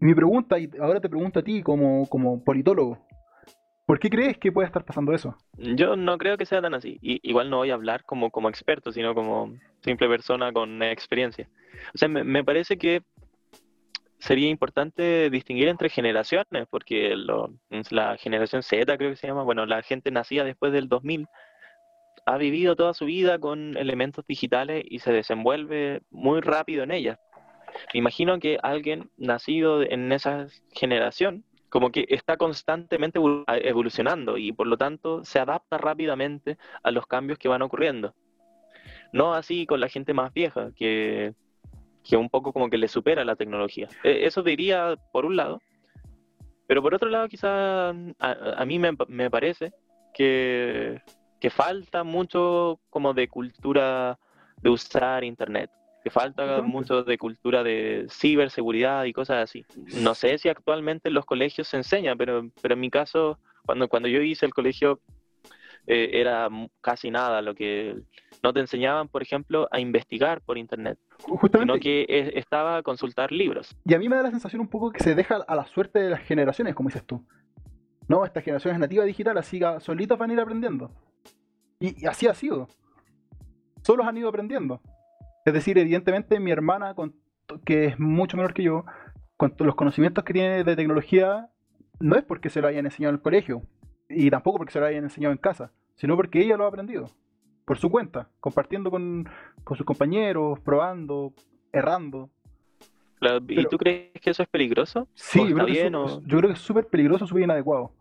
[0.00, 2.98] mi pregunta, y ahora te pregunto a ti como, como politólogo,
[3.86, 5.36] ¿por qué crees que puede estar pasando eso?
[5.56, 6.98] Yo no creo que sea tan así.
[7.00, 9.54] Y, igual no voy a hablar como, como experto, sino como
[9.84, 11.48] simple persona con experiencia.
[11.94, 13.02] O sea, me parece que
[14.22, 17.16] sería importante distinguir entre generaciones, porque
[17.90, 21.26] la generación Z creo que se llama, bueno, la gente nacida después del 2000
[22.26, 27.18] ha vivido toda su vida con elementos digitales y se desenvuelve muy rápido en ellas.
[27.92, 34.66] Me imagino que alguien nacido en esa generación como que está constantemente evolucionando y por
[34.66, 38.14] lo tanto se adapta rápidamente a los cambios que van ocurriendo.
[39.12, 41.32] No así con la gente más vieja, que,
[42.04, 43.88] que un poco como que le supera la tecnología.
[44.04, 45.62] E, eso diría por un lado,
[46.66, 49.72] pero por otro lado quizá a, mí me, me parece
[50.12, 51.00] que
[51.42, 54.16] que falta mucho como de cultura
[54.62, 55.72] de usar Internet,
[56.04, 59.66] que falta mucho de cultura de ciberseguridad y cosas así.
[60.04, 63.88] No sé si actualmente en los colegios se enseña, pero, pero en mi caso, cuando,
[63.88, 65.00] cuando yo hice el colegio,
[65.88, 66.48] eh, era
[66.80, 67.96] casi nada lo que
[68.40, 70.96] no te enseñaban, por ejemplo, a investigar por internet,
[71.58, 73.76] sino que estaba a consultar libros.
[73.84, 75.98] Y a mí me da la sensación un poco que se deja a la suerte
[75.98, 77.26] de las generaciones, como dices tú.
[78.08, 80.90] No, estas generaciones nativas digitales, así solitos van a ir aprendiendo.
[81.80, 82.68] Y, así ha sido.
[83.82, 84.80] Solos han ido aprendiendo.
[85.44, 86.94] Es decir, evidentemente mi hermana,
[87.64, 88.84] que es mucho menor que yo,
[89.36, 91.50] con los conocimientos que tiene de tecnología,
[91.98, 93.62] no es porque se lo hayan enseñado en el colegio,
[94.08, 97.10] y tampoco porque se lo hayan enseñado en casa, sino porque ella lo ha aprendido,
[97.64, 99.28] por su cuenta, compartiendo con,
[99.74, 101.32] sus compañeros, probando,
[101.72, 102.30] errando.
[103.48, 105.08] ¿Y tú crees que eso es peligroso?
[105.14, 107.92] Sí, yo creo, que es súper peligroso, súper inadecuado.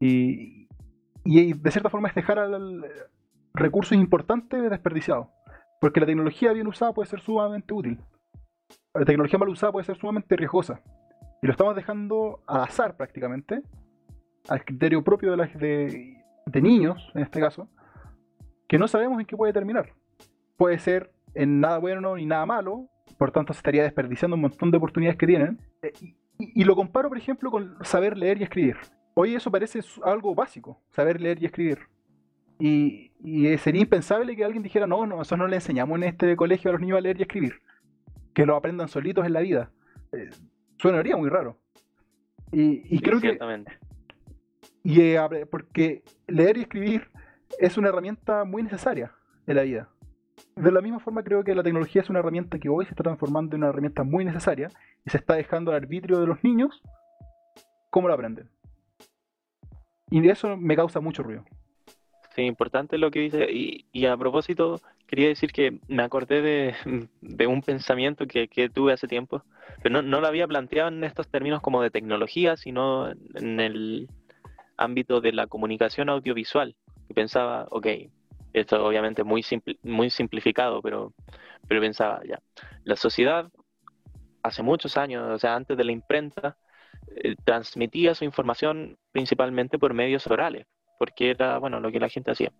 [0.00, 0.68] Y,
[1.24, 2.84] y de cierta forma es dejar al,
[3.54, 5.28] recursos importantes desperdiciados.
[5.80, 7.98] Porque la tecnología bien usada puede ser sumamente útil.
[8.92, 10.80] La tecnología mal usada puede ser sumamente riesgosa.
[11.42, 13.62] Y lo estamos dejando al azar prácticamente,
[14.48, 17.68] al criterio propio de, de, niños, en este caso,
[18.66, 19.92] que no sabemos en qué puede terminar.
[20.56, 24.70] Puede ser en nada bueno ni nada malo, por tanto se estaría desperdiciando un montón
[24.70, 25.58] de oportunidades que tienen.
[25.82, 25.92] Eh,
[26.38, 28.76] y, y, lo comparo, por ejemplo, con saber leer y escribir.
[29.14, 31.78] Hoy eso parece algo básico, saber leer y escribir.
[32.58, 33.10] Y,
[33.58, 36.80] sería impensable que alguien dijera, no, nosotros no le enseñamos en este colegio a los
[36.80, 37.60] niños a leer y escribir.
[38.32, 39.70] Que lo aprendan solitos en la vida.
[40.12, 40.30] Eh,
[40.78, 41.58] suenaría muy raro.
[42.52, 43.38] Y, creo que...
[44.82, 47.08] Y eh, porque leer y escribir
[47.58, 49.12] es una herramienta muy necesaria
[49.46, 49.88] en la vida.
[50.56, 53.02] De la misma forma creo que la tecnología es una herramienta que hoy se está
[53.02, 54.68] transformando en una herramienta muy necesaria
[55.04, 56.80] y se está dejando al arbitrio de los niños
[57.90, 58.48] cómo lo aprenden.
[60.10, 61.44] Y eso me causa mucho ruido.
[62.34, 63.46] Sí, importante lo que dice.
[63.50, 66.74] Y, a propósito, quería decir que me acordé de,
[67.48, 69.42] un pensamiento que, tuve hace tiempo,
[69.82, 74.08] pero no, lo había planteado en estos términos como de tecnología, sino en el
[74.76, 76.74] ámbito de la comunicación audiovisual.
[77.08, 77.86] Y pensaba, ok,
[78.54, 79.44] esto obviamente muy,
[79.82, 81.12] muy simplificado, pero,
[81.68, 82.40] pero pensaba, ya,
[82.84, 83.50] la sociedad
[84.42, 86.56] hace muchos años, o sea, antes de la imprenta,
[87.16, 90.66] eh, transmitía su información principalmente por medios orales
[90.98, 92.52] porque era, bueno, lo que la gente hacía.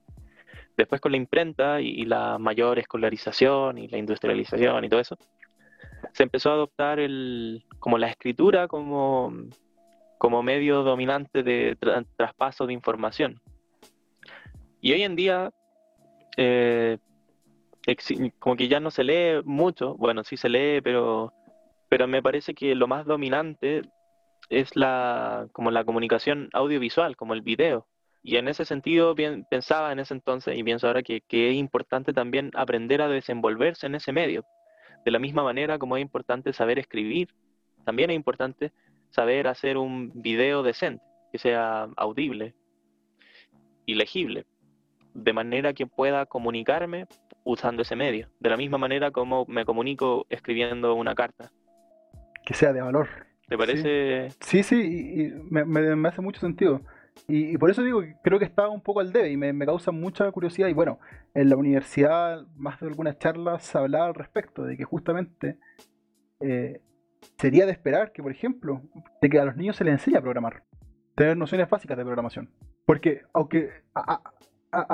[0.76, 5.16] Después con la imprenta y, la mayor escolarización y la industrialización y todo eso,
[6.12, 9.32] se empezó a adoptar el, como la escritura como,
[10.18, 11.76] como medio dominante de
[12.16, 13.40] traspaso de información.
[14.80, 15.50] Y hoy en día,
[16.36, 16.98] eh,
[18.38, 21.32] como que ya no se lee mucho, bueno, sí se lee, pero,
[21.88, 23.82] pero me parece que lo más dominante
[24.48, 27.86] es la, como la comunicación audiovisual, como el video.
[28.22, 29.14] Y en ese sentido
[29.50, 33.96] pensaba en ese entonces y pienso ahora que, es importante también aprender a desenvolverse en
[33.96, 34.44] ese medio.
[35.04, 37.28] De la misma manera como es importante saber escribir,
[37.84, 38.72] también es importante
[39.10, 42.54] saber hacer un video decente, que sea audible
[43.84, 44.46] y legible,
[45.14, 47.06] de manera que pueda comunicarme
[47.44, 51.50] usando ese medio, de la misma manera como me comunico escribiendo una carta.
[52.44, 53.08] Que sea de valor.
[53.48, 54.30] ¿Te parece?
[54.40, 56.80] Sí, sí, y, me hace mucho sentido.
[57.26, 59.92] Y, por eso digo que creo que está un poco al debe y me, causa
[59.92, 60.68] mucha curiosidad.
[60.68, 60.98] Y bueno,
[61.34, 65.58] en la universidad, más de algunas charlas se hablaba al respecto, de que justamente
[66.40, 66.80] eh,
[67.38, 68.82] sería de esperar que, por ejemplo,
[69.22, 70.64] de que a los niños se les enseñe a programar,
[71.14, 72.50] tener nociones básicas de programación.
[72.84, 74.34] Porque, aunque a, a,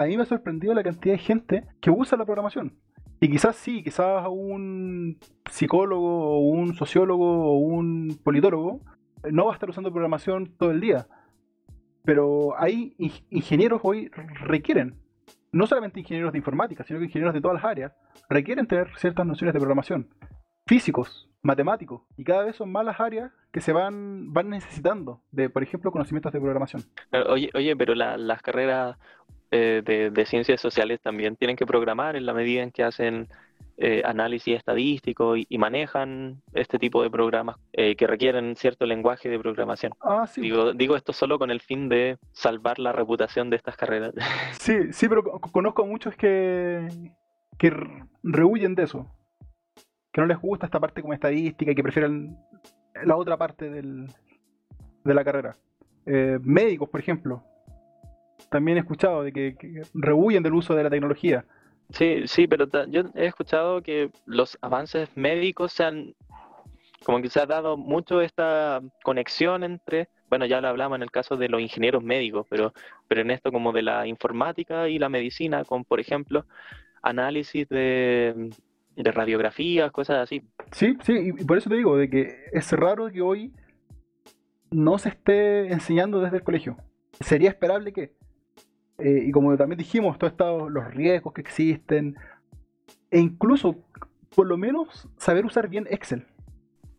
[0.06, 2.76] mí me ha sorprendido la cantidad de gente que usa la programación.
[3.20, 5.18] Y quizás sí, quizás un
[5.50, 8.80] psicólogo un sociólogo o un politólogo
[9.30, 11.06] no va a estar usando programación todo el día.
[12.04, 12.94] Pero hay
[13.28, 14.96] ingenieros hoy requieren,
[15.52, 17.92] no solamente ingenieros de informática, sino que ingenieros de todas las áreas,
[18.30, 20.08] requieren tener ciertas nociones de programación.
[20.66, 25.50] Físicos, matemáticos, y cada vez son más las áreas que se van, van necesitando de,
[25.50, 26.82] por ejemplo, conocimientos de programación.
[27.28, 28.96] Oye, oye pero las carreras
[29.52, 33.28] eh, de, ciencias sociales también tienen que programar en la medida en que hacen
[33.78, 39.40] eh, análisis estadístico y, manejan este tipo de programas eh, que requieren cierto lenguaje de
[39.40, 39.92] programación.
[40.02, 44.14] Ah, digo, digo esto solo con el fin de salvar la reputación de estas carreras.
[44.52, 46.86] Sí, sí, pero conozco a muchos que,
[47.58, 47.72] que
[48.22, 49.10] rehuyen de eso.
[50.12, 52.36] Que no les gusta esta parte como estadística y que prefieren
[53.04, 54.06] la otra parte del,
[55.04, 55.56] de la carrera.
[56.04, 57.42] médicos, por ejemplo,
[58.50, 61.44] también he escuchado de que, que rehuyen del uso de la tecnología.
[61.90, 66.14] Sí, sí, pero yo he escuchado que los avances médicos se han,
[67.04, 71.10] como que se ha dado mucho esta conexión entre, bueno, ya lo hablamos en el
[71.10, 72.72] caso de los ingenieros médicos, pero,
[73.08, 76.44] pero en esto como de la informática y la medicina, con, por ejemplo,
[77.02, 78.50] análisis de,
[78.94, 80.42] de radiografías, cosas así.
[80.72, 83.52] Sí, sí, y por eso te digo, de que es raro que hoy
[84.70, 86.76] no se esté enseñando desde el colegio.
[87.20, 88.12] Sería esperable que,
[89.02, 92.16] eh, y como también dijimos, todos los riesgos que existen,
[93.10, 93.76] e incluso,
[94.34, 96.26] por lo menos, saber usar bien Excel.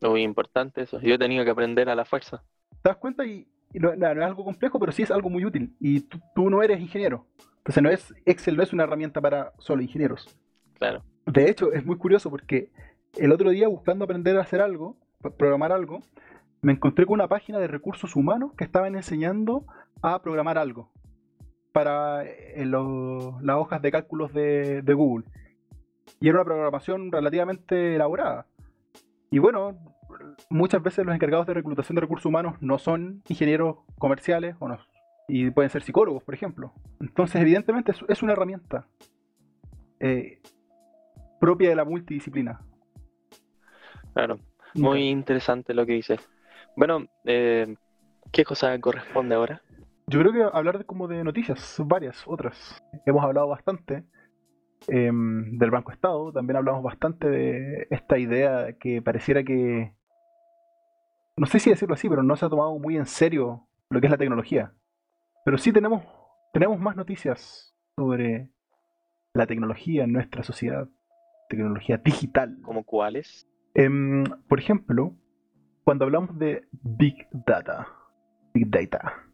[0.02, 1.00] Muy importante eso.
[1.00, 2.44] Yo he tenido que aprender a la fuerza.
[2.82, 3.26] ¿Te das cuenta?
[3.26, 5.76] Y, no, es algo complejo, pero sí es algo muy útil.
[5.80, 7.26] Y tú, no eres ingeniero.
[7.58, 10.36] Entonces, no es, Excel no es una herramienta para solo ingenieros.
[10.80, 11.04] Claro.
[11.28, 12.72] De hecho, es muy curioso porque
[13.18, 14.98] el otro día, buscando aprender a hacer algo,
[15.38, 16.02] programar algo,
[16.62, 19.66] me encontré con una página de recursos humanos que estaban enseñando
[20.02, 20.90] a programar algo
[21.72, 25.26] para eh, las hojas de cálculos de, Google.
[26.20, 28.46] Y era una programación relativamente elaborada.
[29.30, 29.78] Y bueno,
[30.50, 34.78] muchas veces los encargados de reclutación de recursos humanos no son ingenieros comerciales o no,
[35.28, 36.74] y pueden ser psicólogos, por ejemplo.
[37.00, 38.86] Entonces, evidentemente, es, una herramienta
[40.00, 40.42] eh,
[41.40, 42.62] propia de la multidisciplina.
[44.14, 44.40] Claro,
[44.74, 46.20] muy interesante lo que dices.
[46.76, 47.76] Bueno, eh,
[48.32, 49.62] ¿qué cosa corresponde ahora?
[50.12, 52.84] Yo creo que hablar como de noticias, varias, otras.
[53.06, 54.04] Hemos hablado bastante
[54.90, 59.94] em, del Banco Estado, también hablamos bastante de esta idea que pareciera que,
[61.38, 64.08] no sé si decirlo así, pero no se ha tomado muy en serio lo que
[64.08, 64.74] es la tecnología.
[65.46, 66.04] Pero sí tenemos,
[66.52, 68.50] tenemos más noticias sobre
[69.34, 70.90] la tecnología en nuestra sociedad,
[71.48, 72.58] tecnología digital.
[72.64, 73.48] ¿Como cuáles?
[73.76, 75.16] Em, por ejemplo,
[75.86, 77.88] cuando hablamos de Big Data.
[78.54, 79.31] Big Data.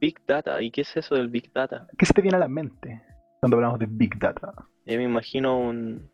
[0.00, 0.60] Big Data.
[0.62, 1.86] ¿Y qué es eso del Big Data?
[1.96, 3.02] ¿Qué se te viene a la mente
[3.40, 4.52] cuando hablamos de Big Data?
[4.86, 6.10] Yo me imagino un,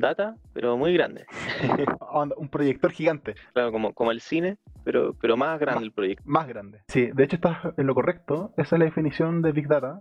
[0.00, 1.26] data, pero muy grande.
[2.36, 3.34] un proyector gigante.
[3.52, 6.24] Claro, como, como el cine, pero, pero más grande el proyecto.
[6.26, 6.82] Más grande.
[6.88, 8.52] Sí, de hecho estás en lo correcto.
[8.56, 10.00] Esa es la definición de Big Data.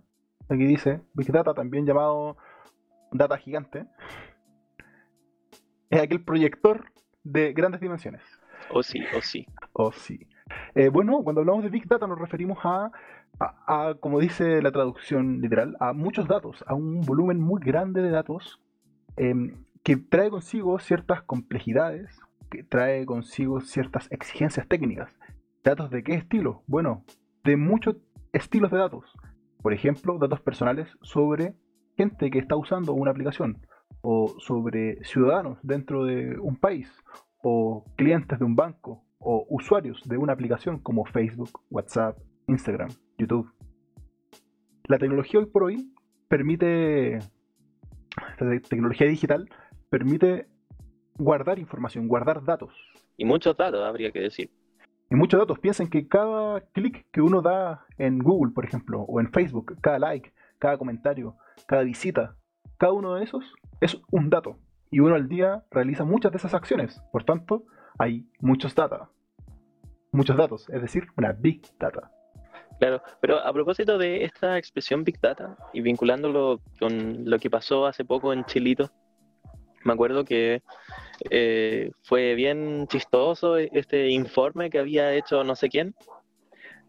[0.50, 2.38] Aquí dice, Big Data, también llamado
[3.12, 3.86] data gigante,
[5.90, 6.92] es aquel proyector
[7.24, 8.22] de grandes dimensiones.
[8.70, 9.46] O sí, o sí.
[9.74, 10.28] O sí.
[10.76, 12.92] Eh, bueno, cuando hablamos de Big Data nos referimos a
[13.40, 18.10] a, como dice la traducción literal, a muchos datos, a un volumen muy grande de
[18.10, 18.60] datos
[19.16, 22.20] em, que trae consigo ciertas complejidades,
[22.50, 25.16] que trae consigo ciertas exigencias técnicas.
[25.64, 26.64] ¿Datos de qué estilo?
[26.68, 27.04] Bueno,
[27.44, 27.98] de muchos
[28.34, 29.06] estilos de datos.
[29.62, 31.56] Por ejemplo, datos personales sobre
[31.96, 33.60] gente que está usando una aplicación,
[34.02, 36.90] o sobre ciudadanos dentro de un país,
[37.42, 42.90] o clientes de un banco, o usuarios de una aplicación como Facebook, WhatsApp, Instagram.
[43.18, 43.52] YouTube.
[44.86, 45.94] La tecnología hoy por hoy
[46.28, 47.20] permite,
[48.40, 49.50] la tecnología digital
[49.90, 50.48] permite
[51.16, 52.74] guardar información, guardar datos.
[53.18, 54.52] Y muchos datos, habría que decir.
[55.10, 55.60] Y muchos datos.
[55.60, 60.00] Piensen que cada clic que uno da en Google, por ejemplo, o en Facebook, cada
[60.00, 61.36] like, cada comentario,
[61.66, 62.36] cada visita,
[62.78, 64.60] cada uno de esos es un dato.
[64.90, 67.02] Y uno al día realiza muchas de esas acciones.
[67.12, 67.66] Por tanto,
[67.98, 69.10] hay muchos data.
[70.12, 72.12] Muchos datos, es decir, una big data.
[72.80, 77.88] Claro, pero a propósito de esta expresión Big Data y vinculándolo con lo que pasó
[77.88, 78.92] hace poco en Chilito,
[79.84, 80.62] me acuerdo que
[81.32, 85.96] eh, fue bien chistoso este informe que había hecho no sé quién,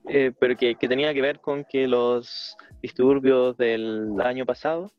[0.08, 4.90] eh, pero que, tenía que ver con que los disturbios del año pasado,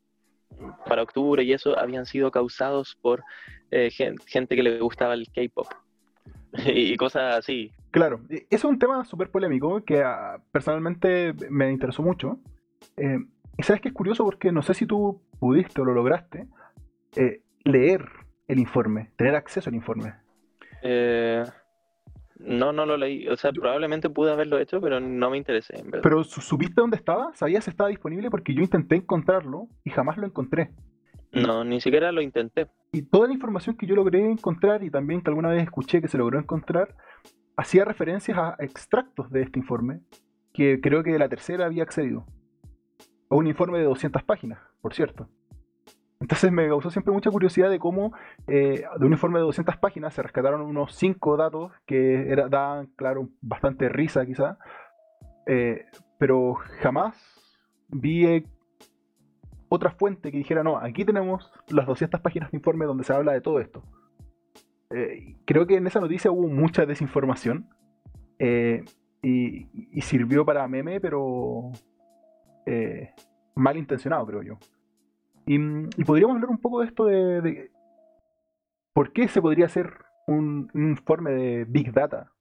[0.86, 3.22] para octubre y eso, habían sido causados por
[3.70, 3.90] eh,
[4.26, 5.68] gente que le gustaba el K-pop
[6.66, 7.70] y cosas así.
[7.90, 12.38] Claro, eso es un tema súper polémico que ah, personalmente me interesó mucho.
[12.96, 13.18] Eh,
[13.58, 16.46] y sabes que es curioso porque no sé si tú pudiste o lo lograste
[17.16, 18.08] eh, leer
[18.48, 20.14] el informe, tener acceso al informe.
[20.82, 21.44] Eh,
[22.38, 23.28] no, no lo leí.
[23.28, 26.02] O sea, probablemente pude haberlo hecho, pero no me interesé, en verdad.
[26.02, 27.32] ¿Pero supiste dónde estaba?
[27.34, 28.30] ¿Sabías si estaba disponible?
[28.30, 30.70] Porque yo intenté encontrarlo y jamás lo encontré.
[31.32, 32.68] No, ni siquiera lo intenté.
[32.92, 36.08] Y toda la información que yo logré encontrar y también que alguna vez escuché que
[36.08, 36.96] se logró encontrar,
[37.60, 40.00] hacía referencias a extractos de este informe
[40.52, 42.24] que creo que la tercera había accedido.
[43.28, 45.28] A un informe de 200 páginas, por cierto.
[46.20, 48.12] Entonces me causó siempre mucha curiosidad de cómo
[48.46, 53.28] eh, de un informe de 200 páginas se rescataron unos 5 datos que daban, claro,
[53.40, 54.58] bastante risa quizá,
[55.46, 55.86] eh,
[56.18, 57.14] pero jamás
[57.88, 58.46] vi eh,
[59.68, 63.32] otra fuente que dijera, no, aquí tenemos las 200 páginas de informe donde se habla
[63.32, 63.82] de todo esto.
[65.44, 67.68] Creo que en esa noticia hubo mucha desinformación
[69.22, 71.72] y, sirvió para meme, pero
[73.54, 74.58] mal intencionado, creo yo.
[75.46, 77.70] Y, podríamos hablar un poco de esto de,
[78.92, 79.92] por qué se podría hacer
[80.26, 82.32] un, informe de Big Data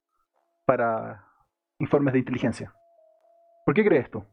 [0.66, 1.26] para
[1.80, 2.74] informes de inteligencia.
[3.66, 4.26] ¿Por qué crees esto?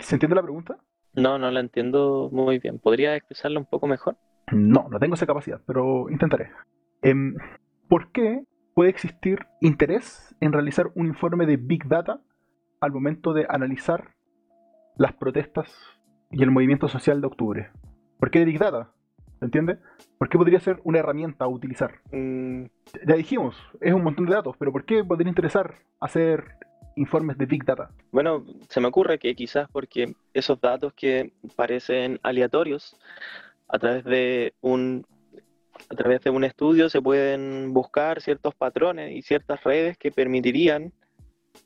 [0.00, 0.78] ¿Se entiende la pregunta?
[1.14, 2.78] No, no la entiendo muy bien.
[2.78, 4.16] ¿Podría expresarlo un poco mejor?
[4.52, 6.50] No, no tengo esa capacidad, pero intentaré.
[7.02, 7.34] Em,
[7.88, 8.44] ¿Por qué
[8.74, 12.20] puede existir interés en realizar un informe de Big Data
[12.80, 14.14] al momento de analizar
[14.96, 15.70] las protestas
[16.30, 17.70] y el movimiento social de octubre.
[18.18, 18.92] ¿Por qué Big Data?
[19.38, 19.78] ¿Se entiende?
[20.18, 22.00] ¿Por qué podría ser una herramienta a utilizar?
[22.12, 22.64] Mm.
[23.06, 26.56] Ya dijimos, es un montón de datos, pero ¿por qué podría interesar hacer
[26.96, 27.90] informes de Big Data?
[28.12, 32.96] Bueno, se me ocurre que quizás porque esos datos que parecen aleatorios,
[33.68, 35.06] a través de un
[35.88, 40.92] a través de un estudio se pueden buscar ciertos patrones y ciertas redes que permitirían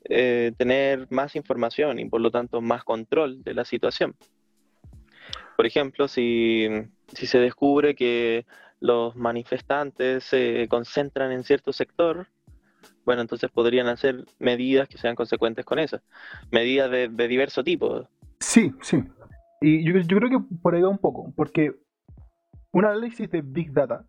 [0.05, 4.15] eh, tener más información y por lo tanto más control de la situación.
[5.55, 6.67] Por ejemplo, si,
[7.07, 8.45] se descubre que
[8.79, 12.27] los manifestantes se concentran en cierto sector,
[13.05, 15.99] bueno, entonces podrían hacer medidas que sean consecuentes con eso.
[16.51, 18.07] Medidas de, diverso tipo.
[18.39, 19.03] Sí, sí.
[19.61, 21.73] Y yo, yo, creo que por ahí va un poco, porque
[22.75, 24.05] un análisis de Big Data,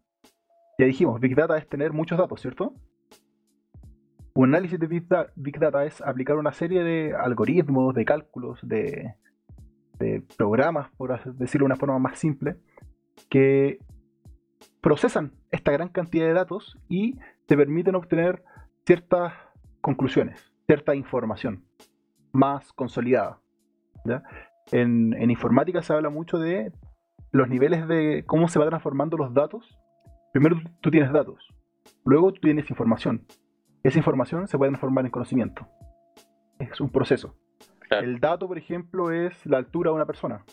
[0.76, 2.74] ya dijimos, Big Data es tener muchos datos, ¿cierto?
[4.34, 9.14] Un análisis de Big Data es aplicar una serie de algoritmos, de cálculos, de,
[10.36, 12.56] programas, por decirlo de una forma más simple,
[13.30, 13.78] que
[14.80, 18.42] procesan esta gran cantidad de datos y te permiten obtener
[18.84, 19.32] ciertas
[19.80, 21.64] conclusiones, cierta información
[22.32, 23.40] más consolidada.
[24.72, 26.72] En, informática se habla mucho de
[27.32, 29.78] los niveles de cómo se van transformando los datos.
[30.32, 31.48] Primero tú tienes datos,
[32.04, 33.26] luego tú tienes información.
[33.82, 35.66] Esa información se puede transformar en conocimiento.
[36.58, 37.36] Es un proceso.
[37.90, 40.44] El dato, por ejemplo, es la altura de una persona,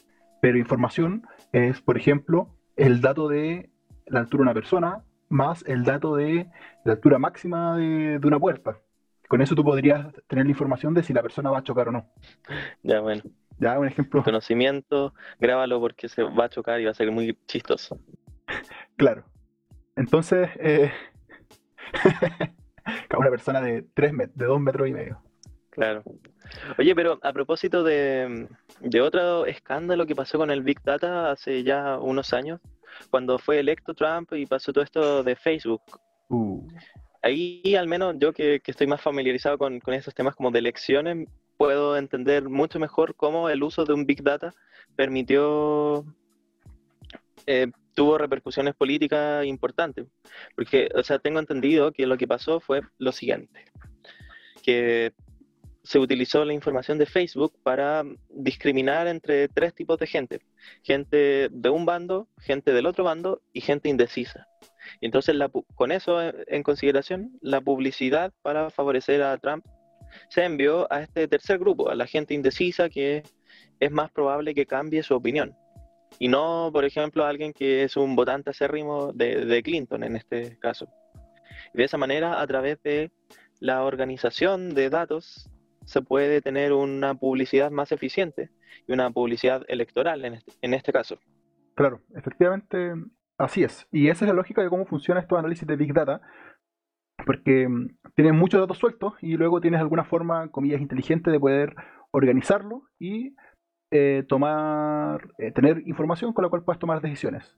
[0.42, 3.70] pero información es, por ejemplo, el dato de
[4.06, 5.04] la altura de una persona
[5.34, 6.48] más el dato de
[6.86, 8.78] la altura máxima de, una puerta.
[9.28, 11.92] Con eso tú podrías tener la información de si la persona va a chocar o
[11.92, 12.06] no.
[12.84, 13.24] Ya, bueno.
[13.60, 14.24] Ya, un ejemplo.
[14.24, 18.00] conocimiento, grábalo porque se va a chocar y va a ser muy chistoso.
[18.98, 19.24] claro.
[19.96, 20.92] Entonces, eh...
[23.18, 25.22] una persona de, tres de dos metros y medio.
[25.70, 26.04] Claro.
[26.78, 28.48] Oye, pero a propósito de,
[29.02, 32.60] otro escándalo que pasó con el Big Data hace ya unos años,
[33.10, 35.82] cuando fue electo Trump y pasó todo esto de Facebook.
[36.30, 36.68] Uh.
[37.22, 41.28] Ahí al menos yo que, estoy más familiarizado con, esos temas como de elecciones,
[41.64, 44.54] puedo entender mucho mejor cómo el uso de un Big Data
[44.98, 46.04] permitió,
[47.46, 50.08] eh, tuvo repercusiones políticas importantes.
[50.58, 53.64] Porque, o sea, tengo entendido que lo que pasó fue lo siguiente,
[54.62, 55.14] que
[55.84, 60.42] se utilizó la información de Facebook para discriminar entre tres tipos de gente.
[60.82, 64.50] Gente de un bando, gente del otro bando y gente indecisa.
[65.00, 65.34] Entonces
[65.76, 69.66] con eso en consideración, la publicidad para favorecer a Trump
[70.30, 73.24] se envió a este tercer grupo, a la gente indecisa que
[73.80, 75.56] es más probable que cambie su opinión.
[76.20, 80.16] Y no, por ejemplo, a alguien que es un votante acérrimo de, de Clinton en
[80.16, 80.88] este caso.
[81.74, 83.12] De esa manera, a través de
[83.60, 85.50] la organización de datos
[85.86, 88.50] se puede tener una publicidad más eficiente
[88.88, 91.18] y una publicidad electoral en este, este caso.
[91.76, 92.94] Claro, efectivamente,
[93.38, 93.88] así es.
[93.92, 96.22] Y esa es la lógica de cómo funciona estos análisis de Big Data,
[97.26, 101.76] porque mm, tienes muchos datos sueltos y luego tienes alguna forma, comillas, inteligente de poder
[102.12, 103.36] organizarlo y
[103.92, 107.56] eh, tomar, eh, tener información con la cual puedes tomar decisiones.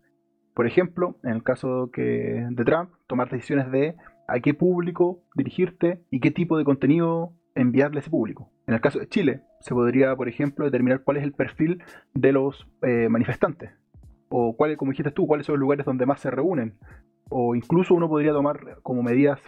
[0.53, 3.95] Por ejemplo, en el caso que de Trump, tomar decisiones de
[4.27, 8.49] a qué público dirigirte y qué tipo de contenido enviarle a ese público.
[8.67, 11.83] En el caso de Chile, se podría, por ejemplo, determinar cuál es el perfil
[12.13, 13.71] de los eh, manifestantes.
[14.29, 16.77] O cuál, como dijiste tú, cuáles son los lugares donde más se reúnen.
[17.29, 19.39] O incluso uno podría tomar como medidas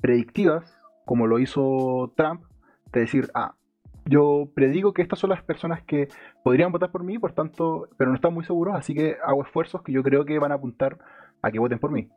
[0.00, 2.42] predictivas, como lo hizo Trump,
[2.92, 3.54] de decir, ah,
[4.04, 6.08] yo predigo que estas son las personas que
[6.42, 9.82] podrían votar por mí, por tanto, pero no están muy seguros, así que hago esfuerzos
[9.82, 10.98] que yo creo que van a apuntar
[11.42, 12.08] a que voten por mí.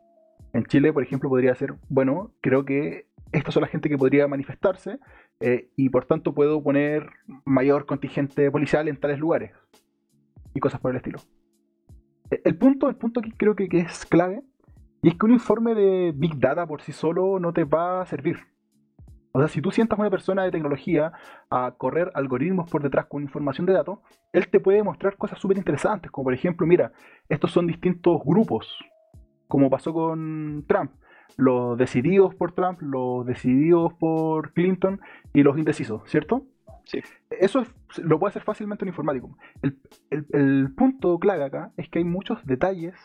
[0.54, 4.28] En Chile, por ejemplo, podría ser, bueno, creo que estas son la gente que podría
[4.28, 5.00] manifestarse
[5.40, 7.10] eh, y por tanto puedo poner
[7.46, 9.52] mayor contingente policial en tales lugares
[10.54, 11.20] y cosas por el estilo.
[12.30, 14.44] E, el punto, el punto que creo que, que es clave
[15.04, 18.06] y es que un informe de Big Data por sí solo no te va a
[18.08, 18.38] servir.
[19.34, 21.12] O sea, si tú sientas a una persona de tecnología
[21.50, 24.00] a correr algoritmos por detrás con información de datos,
[24.32, 26.94] él te puede mostrar cosas súper interesantes, como por ejemplo, mira,
[27.30, 28.80] estos son distintos grupos,
[29.48, 30.92] como pasó con Trump
[31.38, 35.02] los decididos por Trump, los decididos por Clinton
[35.34, 36.46] y los indecisos, ¿cierto?
[36.86, 37.00] Sí.
[37.30, 37.66] Eso
[38.04, 39.38] lo puede hacer fácilmente un informático.
[40.10, 42.96] El, punto clave acá es que hay muchos detalles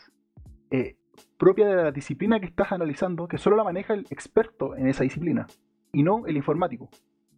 [0.70, 0.96] eh,
[1.38, 5.04] propios de la disciplina que estás analizando que solo la maneja el experto en esa
[5.04, 5.46] disciplina
[5.92, 6.90] y no el informático.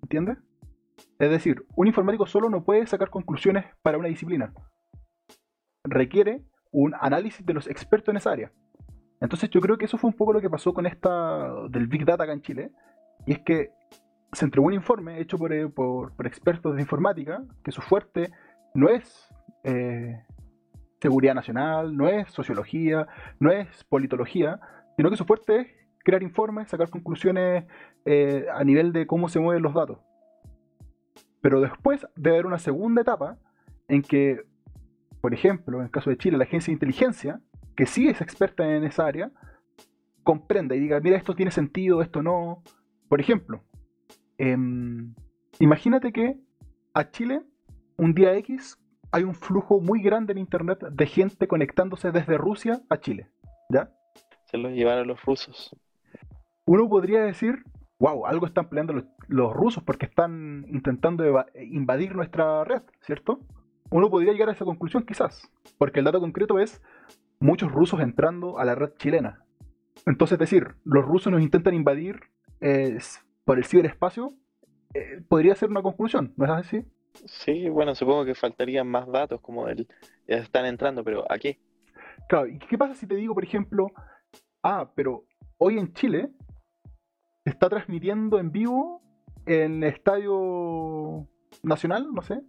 [0.02, 0.38] ¿Entiendes?
[1.18, 4.52] Es decir, un informático solo no puede sacar conclusiones para una disciplina.
[5.84, 6.42] Requiere
[6.72, 8.52] un análisis de los expertos en esa área.
[9.20, 12.04] Entonces yo creo que eso fue un poco lo que pasó con esta del Big
[12.04, 12.70] Data acá en Chile.
[13.26, 13.70] Y es que
[14.32, 15.68] se entregó un informe hecho por, eh,
[16.24, 18.30] expertos de informática, que su fuerte
[18.74, 19.28] no es
[19.64, 20.24] eh,
[21.00, 23.06] seguridad nacional, no es sociología,
[23.38, 24.60] no es politología,
[24.96, 25.68] sino que su fuerte es
[26.04, 27.64] crear informes, sacar conclusiones
[28.04, 29.98] eh, a nivel de cómo se mueven los datos.
[31.40, 33.38] Pero después debe haber una segunda etapa
[33.88, 34.42] en que,
[35.20, 37.40] por ejemplo, en el caso de Chile, la agencia de inteligencia
[37.76, 39.30] que sí es experta en esa área,
[40.22, 42.62] comprenda y diga, mira, esto tiene sentido, esto no.
[43.08, 43.64] Por ejemplo,
[44.36, 45.14] em,
[45.58, 46.38] imagínate que
[46.92, 47.42] a Chile,
[47.96, 48.78] un día X,
[49.12, 53.28] hay un flujo muy grande en Internet de gente conectándose desde Rusia a Chile.
[53.68, 53.90] ¿Ya?
[54.46, 55.76] Se lo llevaron los rusos.
[56.64, 57.64] Uno podría decir,
[57.98, 61.24] wow, algo están peleando los, los rusos porque están intentando
[61.60, 63.40] invadir nuestra red, ¿cierto?
[63.90, 66.80] Uno podría llegar a esa conclusión quizás, porque el dato concreto es
[67.40, 69.44] muchos rusos entrando a la red chilena.
[70.06, 72.20] Entonces, es decir, los rusos nos intentan invadir
[72.60, 72.98] eh,
[73.44, 74.32] por el ciberespacio,
[74.94, 76.84] eh, podría ser una conclusión, ¿no es así?
[77.26, 79.86] Sí, bueno, supongo que faltarían más datos como el
[80.26, 81.58] ya están entrando, pero ¿a qué?
[82.28, 83.88] Claro, ¿y qué pasa si te digo, por ejemplo,
[84.62, 85.24] ah, pero
[85.58, 86.30] hoy en Chile
[87.44, 89.02] está transmitiendo en vivo
[89.46, 91.26] en el Estadio
[91.62, 92.40] Nacional, no sé,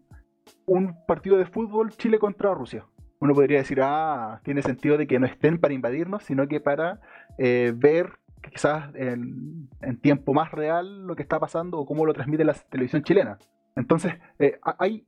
[0.66, 2.86] un partido de fútbol Chile contra Rusia?
[3.22, 7.00] uno podría decir, ah, tiene sentido de que no estén para invadirnos, sino que para
[7.38, 9.70] eh, ver quizás en,
[10.02, 13.38] tiempo más real lo que está pasando o cómo lo transmite la televisión chilena.
[13.76, 15.06] Entonces, eh, hay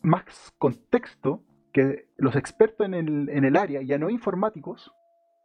[0.00, 1.42] más contexto
[1.72, 4.92] que los expertos en el, área, ya no informáticos,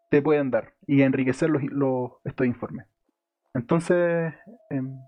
[0.10, 2.86] te pueden dar y enriquecer los, estos informes.
[3.54, 4.34] Entonces,
[4.70, 5.00] em,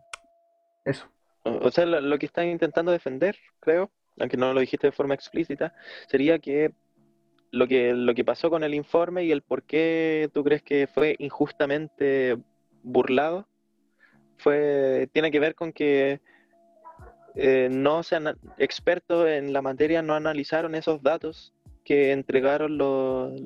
[0.83, 1.07] eso.
[1.43, 5.13] O sea, lo, lo que están intentando defender, creo, aunque no lo dijiste de forma
[5.13, 5.73] explícita,
[6.07, 6.73] sería que
[7.51, 10.87] lo que, lo que pasó con el informe y el por qué tú crees que
[10.87, 12.37] fue injustamente
[12.83, 13.47] burlado,
[14.37, 16.21] fue, tiene que ver con que
[17.35, 21.53] eh, no sean expertos en la materia, no analizaron esos datos
[21.83, 23.41] que entregaron los,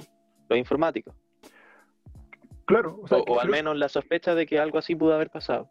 [0.49, 1.15] los informáticos.
[2.65, 5.69] Claro, o, al menos la sospecha de que algo así pudo haber pasado.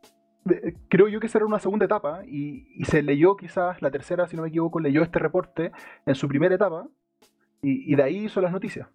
[0.89, 4.29] Creo yo que esa era una segunda etapa y, y se leyó quizás, la tercera,
[4.29, 5.73] si no me equivoco, leyó este reporte
[6.07, 6.87] en su primera etapa
[7.63, 8.89] y, de ahí son las noticias.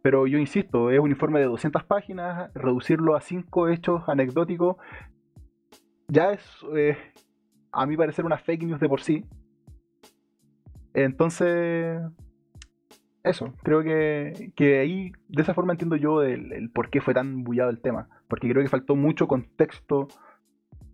[0.00, 4.76] Pero yo insisto, es un informe de 200 páginas, reducirlo a 5 hechos anecdóticos
[6.08, 6.42] ya es,
[6.76, 6.96] eh,
[7.72, 9.24] a mi parecer, una fake news de por sí.
[10.94, 12.00] Entonces,
[13.24, 17.44] eso, creo que, que ahí, de esa forma entiendo yo el, por qué fue tan
[17.44, 18.08] bullado el tema.
[18.28, 20.08] Porque creo que faltó mucho contexto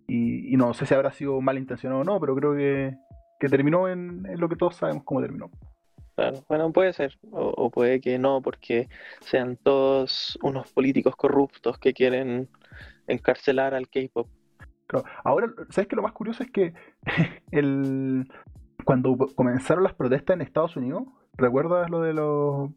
[0.07, 2.97] y, no sé si habrá sido malintencionado o no, pero creo que,
[3.39, 5.51] que terminó en, en lo que todos sabemos cómo terminó.
[6.19, 8.89] Claro, bueno, puede ser, o, puede que no, porque
[9.21, 12.49] sean todos unos políticos corruptos que quieren
[13.07, 14.29] encarcelar al K-pop.
[15.25, 15.97] Ahora, ¿sabes qué?
[15.97, 16.75] Lo más curioso es que
[17.51, 18.31] el,
[18.85, 21.05] cuando comenzaron las protestas en Estados Unidos,
[21.37, 22.71] ¿recuerdas lo de los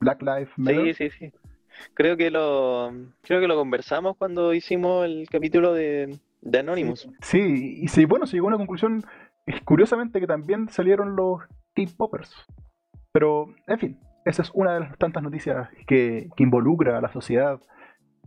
[0.00, 0.94] Black Lives Matter?
[0.94, 1.32] Sí, sí, sí.
[1.94, 2.92] Creo que lo,
[3.22, 7.08] creo que lo conversamos cuando hicimos el capítulo de, de Anonymous.
[7.20, 9.04] Sí, y sí, bueno, se llegó a una conclusión,
[9.64, 11.42] curiosamente que también salieron los
[11.74, 12.46] K-Poppers.
[13.12, 17.60] Pero, en fin, esa es una de las tantas noticias que, involucra a la sociedad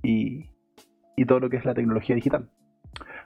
[0.01, 0.49] y,
[1.27, 2.49] todo lo que es la tecnología digital.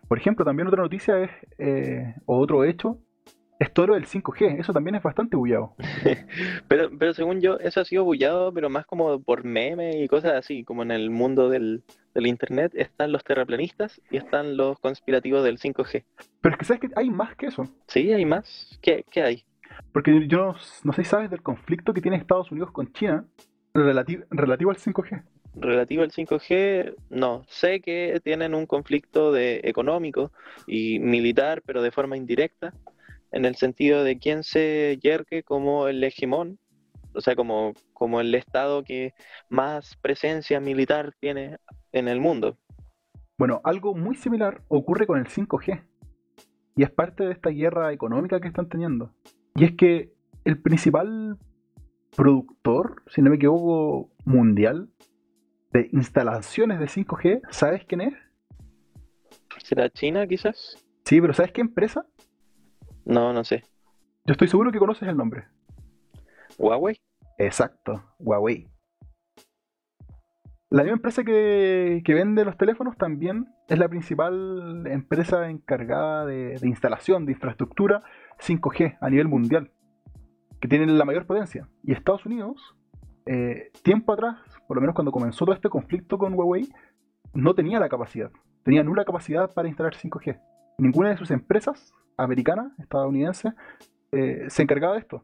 [0.07, 2.99] Por ejemplo, también otra noticia es, eh, o otro hecho,
[3.59, 4.59] es todo lo del 5G.
[4.59, 5.75] Eso también es bastante bullado.
[6.67, 10.33] pero, pero según yo, eso ha sido bullado, pero más como por memes y cosas
[10.33, 11.83] así, como en el mundo del,
[12.15, 16.03] Internet están los terraplanistas y están los conspirativos del 5G.
[16.41, 17.67] Pero es que sabes que hay más que eso.
[17.87, 18.77] Sí, hay más.
[18.81, 19.43] ¿Qué, qué hay?
[19.91, 23.25] Porque yo no, sé si sabes del conflicto que tiene Estados Unidos con China
[23.73, 25.23] relativo, relativo al 5G.
[25.55, 27.43] Relativo al 5G, no.
[27.47, 30.31] Sé que tienen un conflicto de económico
[30.65, 32.73] y militar, pero de forma indirecta,
[33.31, 36.59] en el sentido de quién se yergue como el hegemón,
[37.13, 39.13] o sea, como, como el Estado que
[39.49, 41.57] más presencia militar tiene
[41.91, 42.57] en el mundo.
[43.37, 45.83] Bueno, algo muy similar ocurre con el 5G.
[46.75, 49.13] Y es parte de esta guerra económica que están teniendo.
[49.55, 50.11] Y es que
[50.43, 51.37] el principal
[52.15, 54.89] productor, si no me equivoco, mundial
[55.73, 58.13] de instalaciones de 5G, ¿sabes quién es?
[59.57, 60.77] ¿Será China quizás?
[61.03, 62.05] Sí, pero ¿sabes qué empresa?
[63.05, 63.63] No, no sé.
[64.25, 65.47] Yo estoy seguro que conoces el nombre.
[66.57, 67.01] ¿Huawei?
[67.39, 68.69] Exacto, Huawei.
[70.69, 76.67] La misma empresa que, vende los teléfonos también es la principal empresa encargada de, de
[76.67, 78.01] instalación de infraestructura
[78.39, 79.71] 5G a nivel mundial,
[80.61, 81.67] que tienen la mayor potencia.
[81.83, 82.75] Y Estados Unidos,
[83.25, 86.69] eh, tiempo atrás, por lo menos cuando comenzó todo este conflicto con Huawei,
[87.33, 88.31] no tenía la capacidad,
[88.63, 90.39] tenía nula capacidad para instalar 5G.
[90.77, 93.53] Ninguna de sus empresas americanas, estadounidenses,
[94.11, 95.23] eh, se encargaba de esto.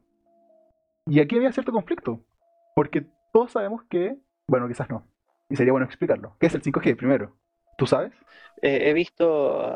[1.05, 2.23] Y aquí había cierto conflicto,
[2.75, 5.05] porque todos sabemos que, bueno, quizás no,
[5.49, 6.35] y sería bueno explicarlo.
[6.39, 7.35] ¿Qué es el 5G primero?
[7.77, 8.13] ¿Tú sabes?
[8.61, 9.73] Eh, he visto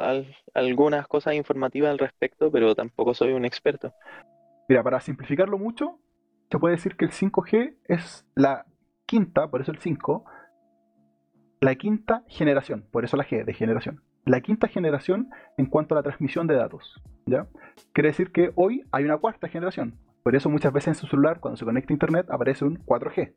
[0.53, 3.93] algunas cosas informativas al respecto, pero tampoco soy un experto.
[4.67, 5.99] Mira, para simplificarlo mucho,
[6.53, 8.67] se puede decir que el 5G es la
[9.07, 10.23] quinta, por eso el 5,
[11.61, 14.03] la quinta generación, por eso la G de generación.
[14.23, 17.01] La quinta generación en cuanto a la transmisión de datos.
[17.25, 17.47] ¿ya?
[17.91, 19.97] Quiere decir que hoy hay una cuarta generación.
[20.21, 23.33] Por eso muchas veces en su celular, cuando se conecta a Internet, aparece un 4G.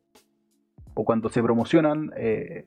[0.92, 2.66] O cuando se promocionan, eh,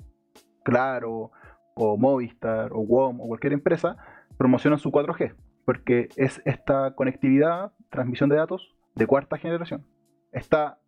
[0.63, 1.29] claro,
[1.75, 3.97] o Movistar o WOM o cualquier empresa
[4.35, 9.85] promocionan su 4G, porque es esta conectividad, transmisión de datos de cuarta generación.
[10.31, 10.79] Está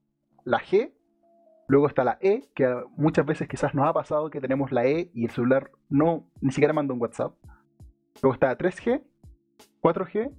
[0.44, 0.94] la G,
[1.68, 2.68] luego está la E, que
[2.98, 6.52] muchas veces quizás nos ha pasado que tenemos la E y el celular no ni
[6.52, 7.34] siquiera manda un WhatsApp.
[8.22, 9.02] Luego está la 3G,
[9.82, 10.32] 4G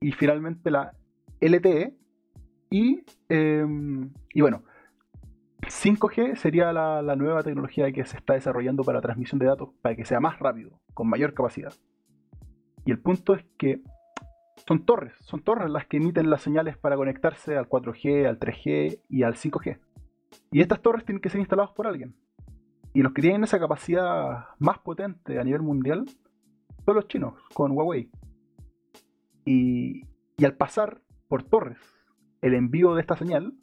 [0.00, 0.92] y finalmente la
[1.40, 1.94] LTE.
[2.70, 4.62] Y, em, y bueno,
[5.62, 10.04] 5G sería la, nueva tecnología que se está desarrollando para transmisión de datos, para que
[10.04, 11.72] sea más rápido, con mayor capacidad.
[12.84, 13.82] Y el punto es que
[14.68, 19.00] son torres, son torres las que emiten las señales para conectarse al 4G, al 3G
[19.08, 19.78] y al 5G.
[20.52, 22.14] Y estas torres tienen que ser instaladas por alguien.
[22.92, 26.04] Y los que tienen esa capacidad más potente a nivel mundial
[26.84, 28.10] son los chinos, con Huawei.
[29.46, 30.02] Y,
[30.44, 31.78] al pasar por torres
[32.42, 33.54] el envío de esta señal,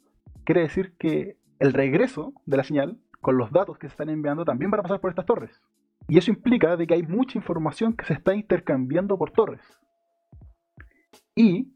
[0.42, 4.44] quiere decir que el regreso de la señal con los datos que se están enviando
[4.44, 5.62] también van a pasar por estas torres.
[6.08, 9.62] Y eso implica de que hay mucha información que se está intercambiando por torres.
[11.36, 11.72] Y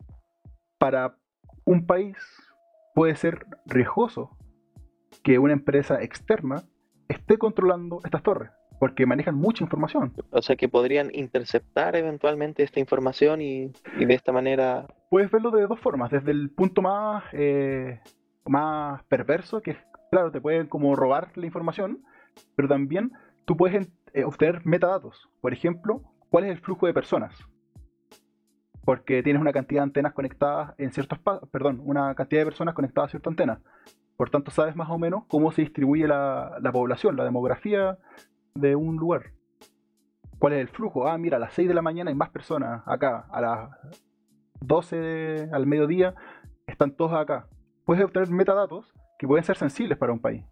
[0.78, 1.16] para
[1.64, 2.16] un país
[2.94, 4.36] puede ser riesgoso
[5.22, 6.64] que una empresa externa
[7.08, 10.12] esté controlando estas torres, porque manejan mucha información.
[10.30, 13.66] O sea que podrían interceptar eventualmente esta información y,
[13.98, 14.86] de esta manera...
[15.10, 18.00] Puedes verlo de dos formas, desde el punto más eh,
[18.46, 19.76] más perverso, que
[20.10, 22.02] claro, te pueden como robar la información,
[22.56, 23.12] pero también
[23.44, 25.28] tú puedes eh, obtener metadatos.
[25.40, 27.34] Por ejemplo, cuál es el flujo de personas.
[28.90, 31.20] Porque tienes una cantidad de antenas conectadas en ciertos
[31.52, 33.60] perdón, una cantidad de personas conectadas a cierta antena.
[34.16, 37.98] Por tanto, sabes más o menos cómo se distribuye la, población, la demografía
[38.56, 39.30] de un lugar.
[40.40, 41.06] ¿Cuál es el flujo?
[41.06, 43.26] Ah, mira, a las 6 de la mañana hay más personas acá.
[43.30, 43.70] A las
[44.60, 46.16] 12 al mediodía
[46.66, 47.46] están todos acá
[47.84, 50.44] puedes obtener metadatos que pueden ser sensibles para un país.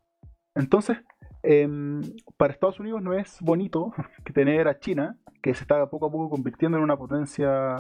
[0.55, 0.99] Entonces,
[1.43, 2.03] em,
[2.37, 3.93] para Estados Unidos no es bonito
[4.25, 7.77] que tener a China, que se está poco a poco convirtiendo en una potencia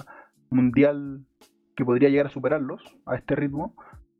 [0.50, 1.24] mundial
[1.76, 3.74] que podría llegar a superarlos a este ritmo.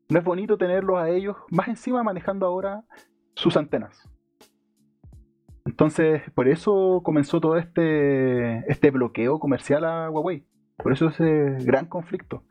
[0.09, 2.83] No es bonito tenerlos a ellos más encima manejando ahora
[3.35, 4.09] sus antenas.
[5.65, 10.45] Entonces, por eso comenzó todo este, este bloqueo comercial a Huawei.
[10.77, 12.43] Por eso ese gran conflicto.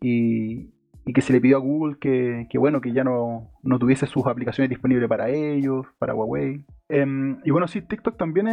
[0.00, 0.72] Y,
[1.04, 3.50] y que se le pidió a Google que, bueno, que ya no,
[3.80, 6.64] tuviese sus aplicaciones disponibles para ellos, para Huawei.
[6.88, 8.46] Em, y bueno, sí, TikTok también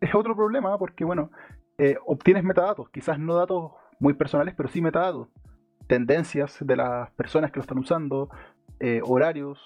[0.00, 1.30] es, otro problema porque, bueno,
[1.78, 5.28] eh, obtienes metadatos, quizás no datos muy personales, pero sí metadatos.
[5.86, 8.30] Tendencias de las personas que lo están usando,
[8.80, 9.58] eh, horarios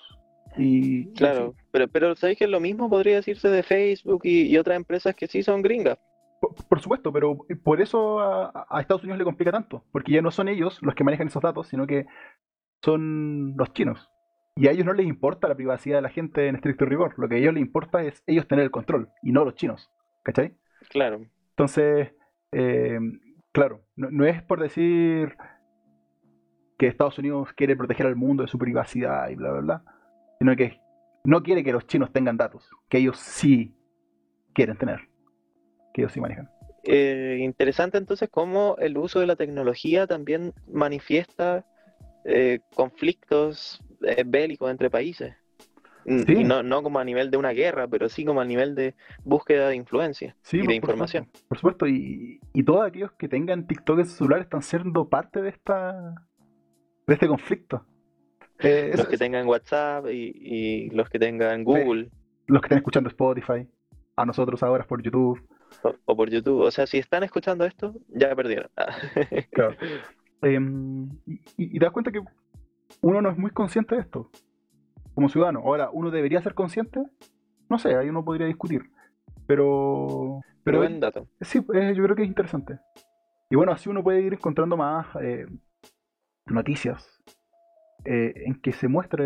[0.57, 1.13] y...
[1.13, 5.27] Claro, pero, pero ¿sabéis que lo mismo podría decirse de Facebook y, otras empresas que
[5.27, 5.99] sí son gringas?
[6.69, 10.31] Por, supuesto, pero por eso a, a, Estados Unidos le complica tanto, porque ya no
[10.31, 12.07] son ellos los que manejan esos datos, sino que
[12.83, 14.11] son los chinos.
[14.59, 17.15] Y a ellos no les importa la privacidad de la gente en estricto rigor.
[17.19, 19.91] Lo que a ellos les importa es ellos tener el control y no los chinos.
[20.23, 20.55] ¿Cachai?
[20.89, 21.27] Claro.
[21.57, 22.13] Entonces,
[22.53, 22.99] eh,
[23.51, 25.35] claro, no, es por decir
[26.79, 29.85] que Estados Unidos quiere proteger al mundo de su privacidad y bla, bla, bla,
[30.39, 30.79] sino que
[31.25, 33.75] no quiere que los chinos tengan datos, que ellos sí
[34.53, 35.09] quieren tener,
[35.95, 36.51] que ellos sí manejan.
[36.83, 41.65] Eh, interesante entonces cómo el uso de la tecnología también manifiesta
[42.27, 45.35] eh, conflictos eh, bélicos entre países.
[46.07, 48.95] Y no, no, como a nivel de una guerra, pero sí como a nivel de
[49.25, 51.29] búsqueda de influencia y de información.
[51.49, 55.43] por supuesto, y, y, todos aquellos que tengan TikTok en su celular están siendo parte
[55.43, 56.15] de esta
[57.07, 57.85] de este conflicto.
[58.59, 62.11] Eh, los que tengan WhatsApp y, los que tengan Google.
[62.47, 63.67] Los que estén escuchando Spotify,
[64.15, 65.43] a nosotros ahora por YouTube.
[66.05, 66.61] O, por YouTube.
[66.61, 68.71] O sea, si están escuchando esto, ya perdieron.
[69.51, 69.77] claro.
[70.43, 71.09] Em,
[71.57, 72.21] y, te das cuenta que
[73.01, 74.31] uno no es muy consciente de esto
[75.17, 75.61] como ciudadano.
[75.61, 77.03] Ahora, ¿uno debería ser consciente?
[77.71, 78.91] No sé, ahí uno podría discutir.
[79.47, 80.43] Pero.
[80.63, 81.27] Pero buen dato.
[81.41, 82.79] Sí, eh, yo creo que es interesante.
[83.49, 85.47] Y bueno, así uno puede ir encontrando más eh,
[86.47, 87.23] noticias
[88.05, 89.25] eh, en que se muestre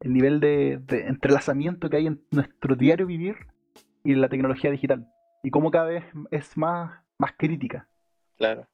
[0.00, 3.36] el nivel de, de, entrelazamiento que hay en nuestro diario vivir
[4.04, 5.08] y la tecnología digital.
[5.42, 7.88] Y cómo cada vez es más, más crítica.
[8.36, 8.68] Claro.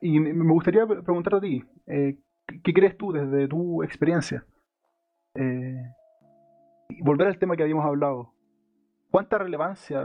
[0.00, 2.16] Y me gustaría preguntarte a ti, eh,
[2.46, 4.44] ¿qué crees tú desde tu experiencia?
[5.34, 5.82] Eh,
[7.00, 8.32] volver al tema que habíamos hablado.
[9.10, 10.00] ¿Cuánta relevancia,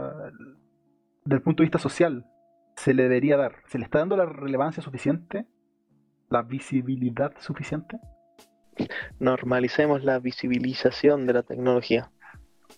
[1.24, 2.26] desde el punto de vista social,
[2.76, 3.56] se le debería dar?
[3.66, 5.46] ¿Se le está dando la relevancia suficiente?
[6.28, 7.98] ¿La visibilidad suficiente?
[9.18, 12.10] Normalicemos la visibilización de la tecnología.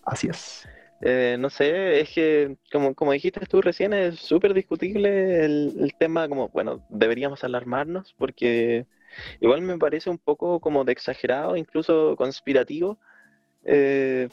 [0.05, 0.67] Así es.
[1.01, 6.29] Eh, no sé, es que como, como dijiste tú recién, es súper discutible el, tema,
[6.29, 8.85] como, bueno, deberíamos alarmarnos porque
[9.39, 12.99] igual me parece un poco como de exagerado, incluso conspirativo,
[13.63, 14.29] eh,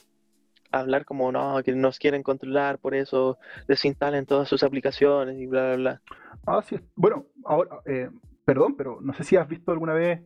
[0.71, 5.67] hablar como, no, que nos quieren controlar, por eso desinstalen todas sus aplicaciones y bla,
[5.67, 6.03] bla, bla.
[6.47, 8.11] Ah, sí, bueno, ahora, eh,
[8.45, 10.21] perdón, pero no sé si has visto alguna vez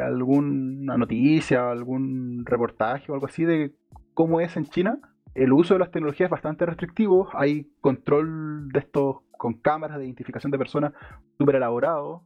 [0.00, 3.72] alguna noticia, algún reportaje o algo así de
[4.14, 5.00] cómo es en China
[5.34, 7.28] el uso de las tecnologías es bastante restrictivo.
[7.34, 10.92] Hay control de estos con cámaras de identificación de personas
[11.36, 12.22] súper elaborado.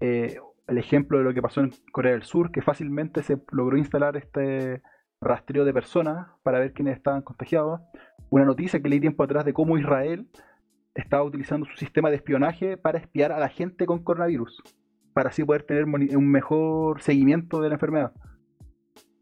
[0.00, 3.76] Eh, el ejemplo de lo que pasó en Corea del Sur, que fácilmente se logró
[3.76, 4.82] instalar este
[5.20, 7.80] rastreo de personas para ver quiénes estaban contagiados.
[8.30, 10.28] Una noticia que leí tiempo atrás de cómo Israel
[10.94, 14.62] estaba utilizando su sistema de espionaje para espiar a la gente con coronavirus,
[15.12, 18.12] para así poder tener un mejor seguimiento de la enfermedad.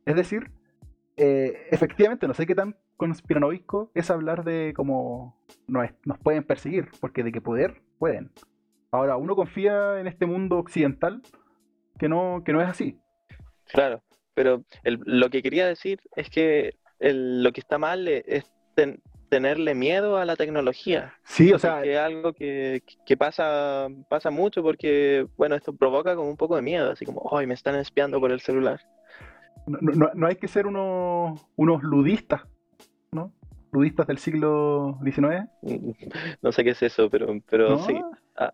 [0.07, 0.51] Es decir,
[1.16, 5.36] eh, efectivamente, no sé qué tan conspiranoico es hablar de cómo
[5.66, 8.30] nos, nos pueden perseguir, porque de que poder, pueden.
[8.95, 11.20] Ahora, uno confía en este mundo occidental
[11.99, 12.97] que no, que no es así.
[13.66, 18.45] Claro, pero lo que quería decir es que lo que está mal es
[19.28, 21.12] tenerle miedo a la tecnología.
[21.24, 21.82] Sí, o sea...
[21.82, 22.82] es algo que,
[23.18, 27.49] pasa, pasa mucho porque, bueno, esto provoca como un poco de miedo, así como, hoy
[27.49, 28.80] me están espiando por el celular
[29.66, 32.42] no, hay que ser unos, unos ludistas,
[33.75, 33.81] ¿no?
[33.81, 35.49] Ludistas del siglo XIX.
[36.43, 38.01] No sé qué es eso, pero, pero sí,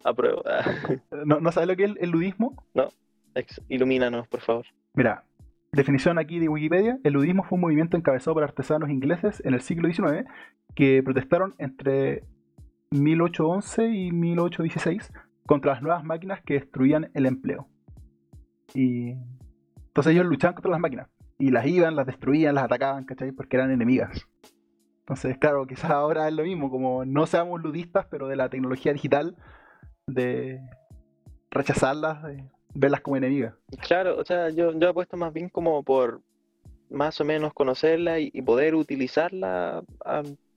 [0.05, 0.43] apruebo.
[1.25, 2.65] ¿No, ¿No sabes lo que es el, ludismo?
[2.75, 2.89] No,
[3.69, 4.67] ilumínanos, por favor.
[4.95, 5.25] Mira,
[5.73, 9.61] definición aquí de Wikipedia, el ludismo fue un movimiento encabezado por artesanos ingleses en el
[9.61, 10.29] siglo XIX
[10.75, 12.25] que protestaron entre
[12.91, 15.13] 1811 y 1816
[15.47, 17.69] contra las nuevas máquinas que destruían el empleo.
[18.75, 19.15] Y
[19.89, 21.09] entonces ellos luchaban contra las máquinas.
[21.39, 23.33] Y las iban, las destruían, las atacaban, ¿cachai?
[23.33, 24.29] Porque eran enemigas.
[25.11, 28.93] Entonces, claro, quizás ahora es lo mismo, como no seamos ludistas, pero de la tecnología
[28.93, 29.35] digital,
[30.07, 30.61] de
[31.51, 32.45] rechazarlas, de
[32.75, 33.55] verlas como enemigas.
[33.81, 36.21] Claro, o sea, yo, yo apuesto más bien como por
[36.91, 39.83] más o menos conocerla y, poder utilizarla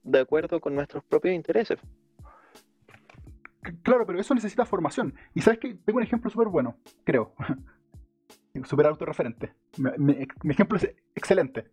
[0.03, 1.79] de acuerdo con nuestros propios intereses.
[3.81, 5.15] Claro, pero eso necesita formación.
[5.33, 7.33] Y sabes que tengo un ejemplo súper bueno, creo.
[8.65, 9.53] super autorreferente.
[9.97, 11.69] Mi, ejemplo es excelente.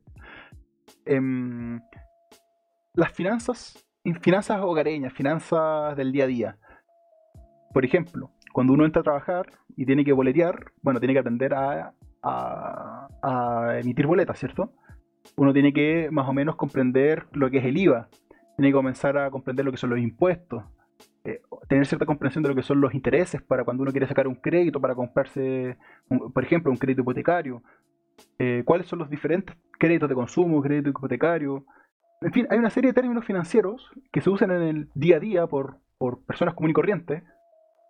[1.04, 1.80] Em,
[3.00, 3.82] las finanzas,
[4.20, 6.58] finanzas hogareñas, finanzas del día a día.
[7.72, 11.54] Por ejemplo, cuando uno entra a trabajar y tiene que boletear, bueno, tiene que aprender
[11.54, 11.94] a,
[13.80, 14.74] emitir boletas, ¿cierto?
[15.36, 18.10] Uno tiene que más o menos comprender lo que es el IVA,
[18.56, 20.62] tiene que comenzar a comprender lo que son los impuestos,
[21.24, 24.28] eh, tener cierta comprensión de lo que son los intereses para cuando uno quiere sacar
[24.28, 25.78] un crédito, para comprarse,
[26.34, 27.62] por ejemplo, un crédito hipotecario.
[28.38, 31.64] Eh, cuáles son los diferentes créditos de consumo, crédito hipotecario.
[32.22, 35.20] En fin, hay una serie de términos financieros que se usan en el día a
[35.20, 37.22] día por, por personas comunes y corrientes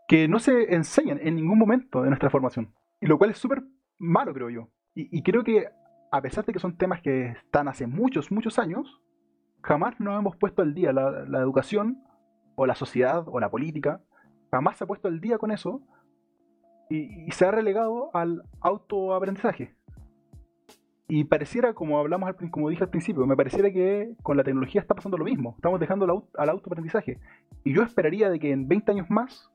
[0.07, 2.73] que no se enseñan en ningún momento de nuestra formación.
[3.01, 3.63] Y lo cual es súper
[3.99, 4.69] malo, creo yo.
[4.95, 5.69] Y, creo que,
[6.11, 9.01] a pesar de que son temas que están hace muchos, muchos años,
[9.63, 10.93] jamás nos hemos puesto al día.
[10.93, 12.03] La, la educación,
[12.57, 14.03] o la sociedad, o la política,
[14.51, 15.81] jamás se ha puesto al día con eso
[16.91, 19.75] y, se ha relegado al autoaprendizaje.
[21.13, 24.81] Y pareciera, como hablamos al, como dije al principio, me pareciera que con la tecnología
[24.81, 25.55] está pasando lo mismo.
[25.57, 27.19] Estamos dejando al autoaprendizaje.
[27.65, 29.51] Y yo esperaría de que en 20 años más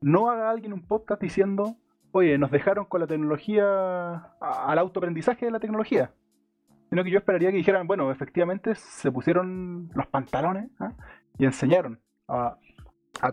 [0.00, 1.76] no haga alguien un podcast diciendo,
[2.10, 6.12] oye, nos dejaron con la tecnología, al autoaprendizaje de la tecnología.
[6.88, 10.94] Sino que yo esperaría que dijeran, bueno, efectivamente se pusieron los pantalones ¿ah?
[11.36, 12.56] y enseñaron a,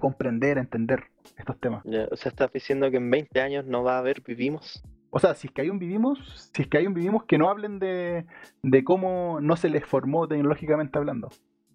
[0.02, 1.06] comprender, a entender
[1.38, 1.86] estos temas.
[1.86, 4.84] o sea, estás diciendo que en 20 años no va a haber vivimos.
[5.16, 7.38] O sea, si es que hay un vivimos, si es que hay un vivimos que
[7.38, 8.26] no hablen de,
[8.64, 11.30] de cómo no se les formó tecnológicamente hablando.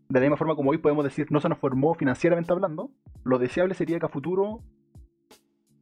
[0.08, 2.90] De la misma forma como hoy podemos decir no se nos formó financieramente hablando,
[3.22, 4.64] lo deseable sería que a futuro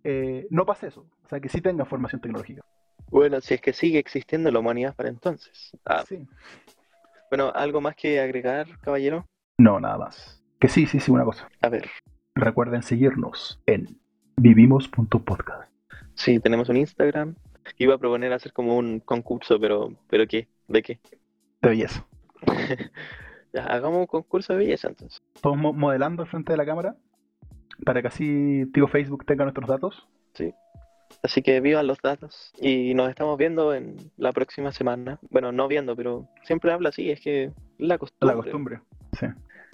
[0.04, 1.06] eh, no pase eso.
[1.24, 2.60] O sea, que sí tenga formación tecnológica.
[3.08, 5.74] Bueno, si es que sigue existiendo la humanidad para entonces.
[5.86, 6.04] Ah.
[6.06, 6.18] Sí.
[7.30, 9.24] Bueno, ¿algo más que agregar, caballero?
[9.56, 10.44] No, nada más.
[10.60, 11.48] Que sí, sí, sí, una cosa.
[11.62, 11.88] A ver.
[12.34, 13.98] Recuerden seguirnos en
[14.36, 15.75] vivimos.podcast.
[16.16, 17.34] Sí, tenemos un Instagram.
[17.78, 20.48] Iba a proponer hacer como un concurso, pero ¿pero qué?
[20.66, 20.98] ¿De qué?
[21.62, 22.06] De belleza.
[23.52, 25.22] ya, hagamos un concurso de belleza entonces.
[25.40, 26.96] Todos modelando al frente de la cámara
[27.84, 30.08] para que así Tío Facebook tenga nuestros datos.
[30.34, 30.54] Sí.
[31.22, 35.18] Así que vivan los datos y nos estamos viendo en la próxima semana.
[35.30, 38.36] Bueno, no viendo, pero siempre habla así, es que la costumbre.
[38.36, 38.80] La costumbre,
[39.18, 39.26] sí.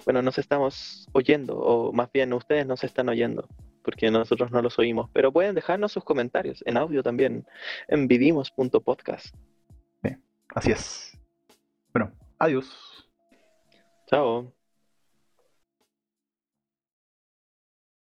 [0.05, 3.47] Bueno, nos estamos oyendo, o más bien ustedes nos están oyendo
[3.83, 7.45] porque nosotros no los oímos, pero pueden dejarnos sus comentarios en audio también
[7.87, 9.35] en vivimos.podcast.
[10.03, 10.15] Sí,
[10.55, 11.19] así es.
[11.93, 13.07] Bueno, adiós.
[14.07, 14.62] Chao.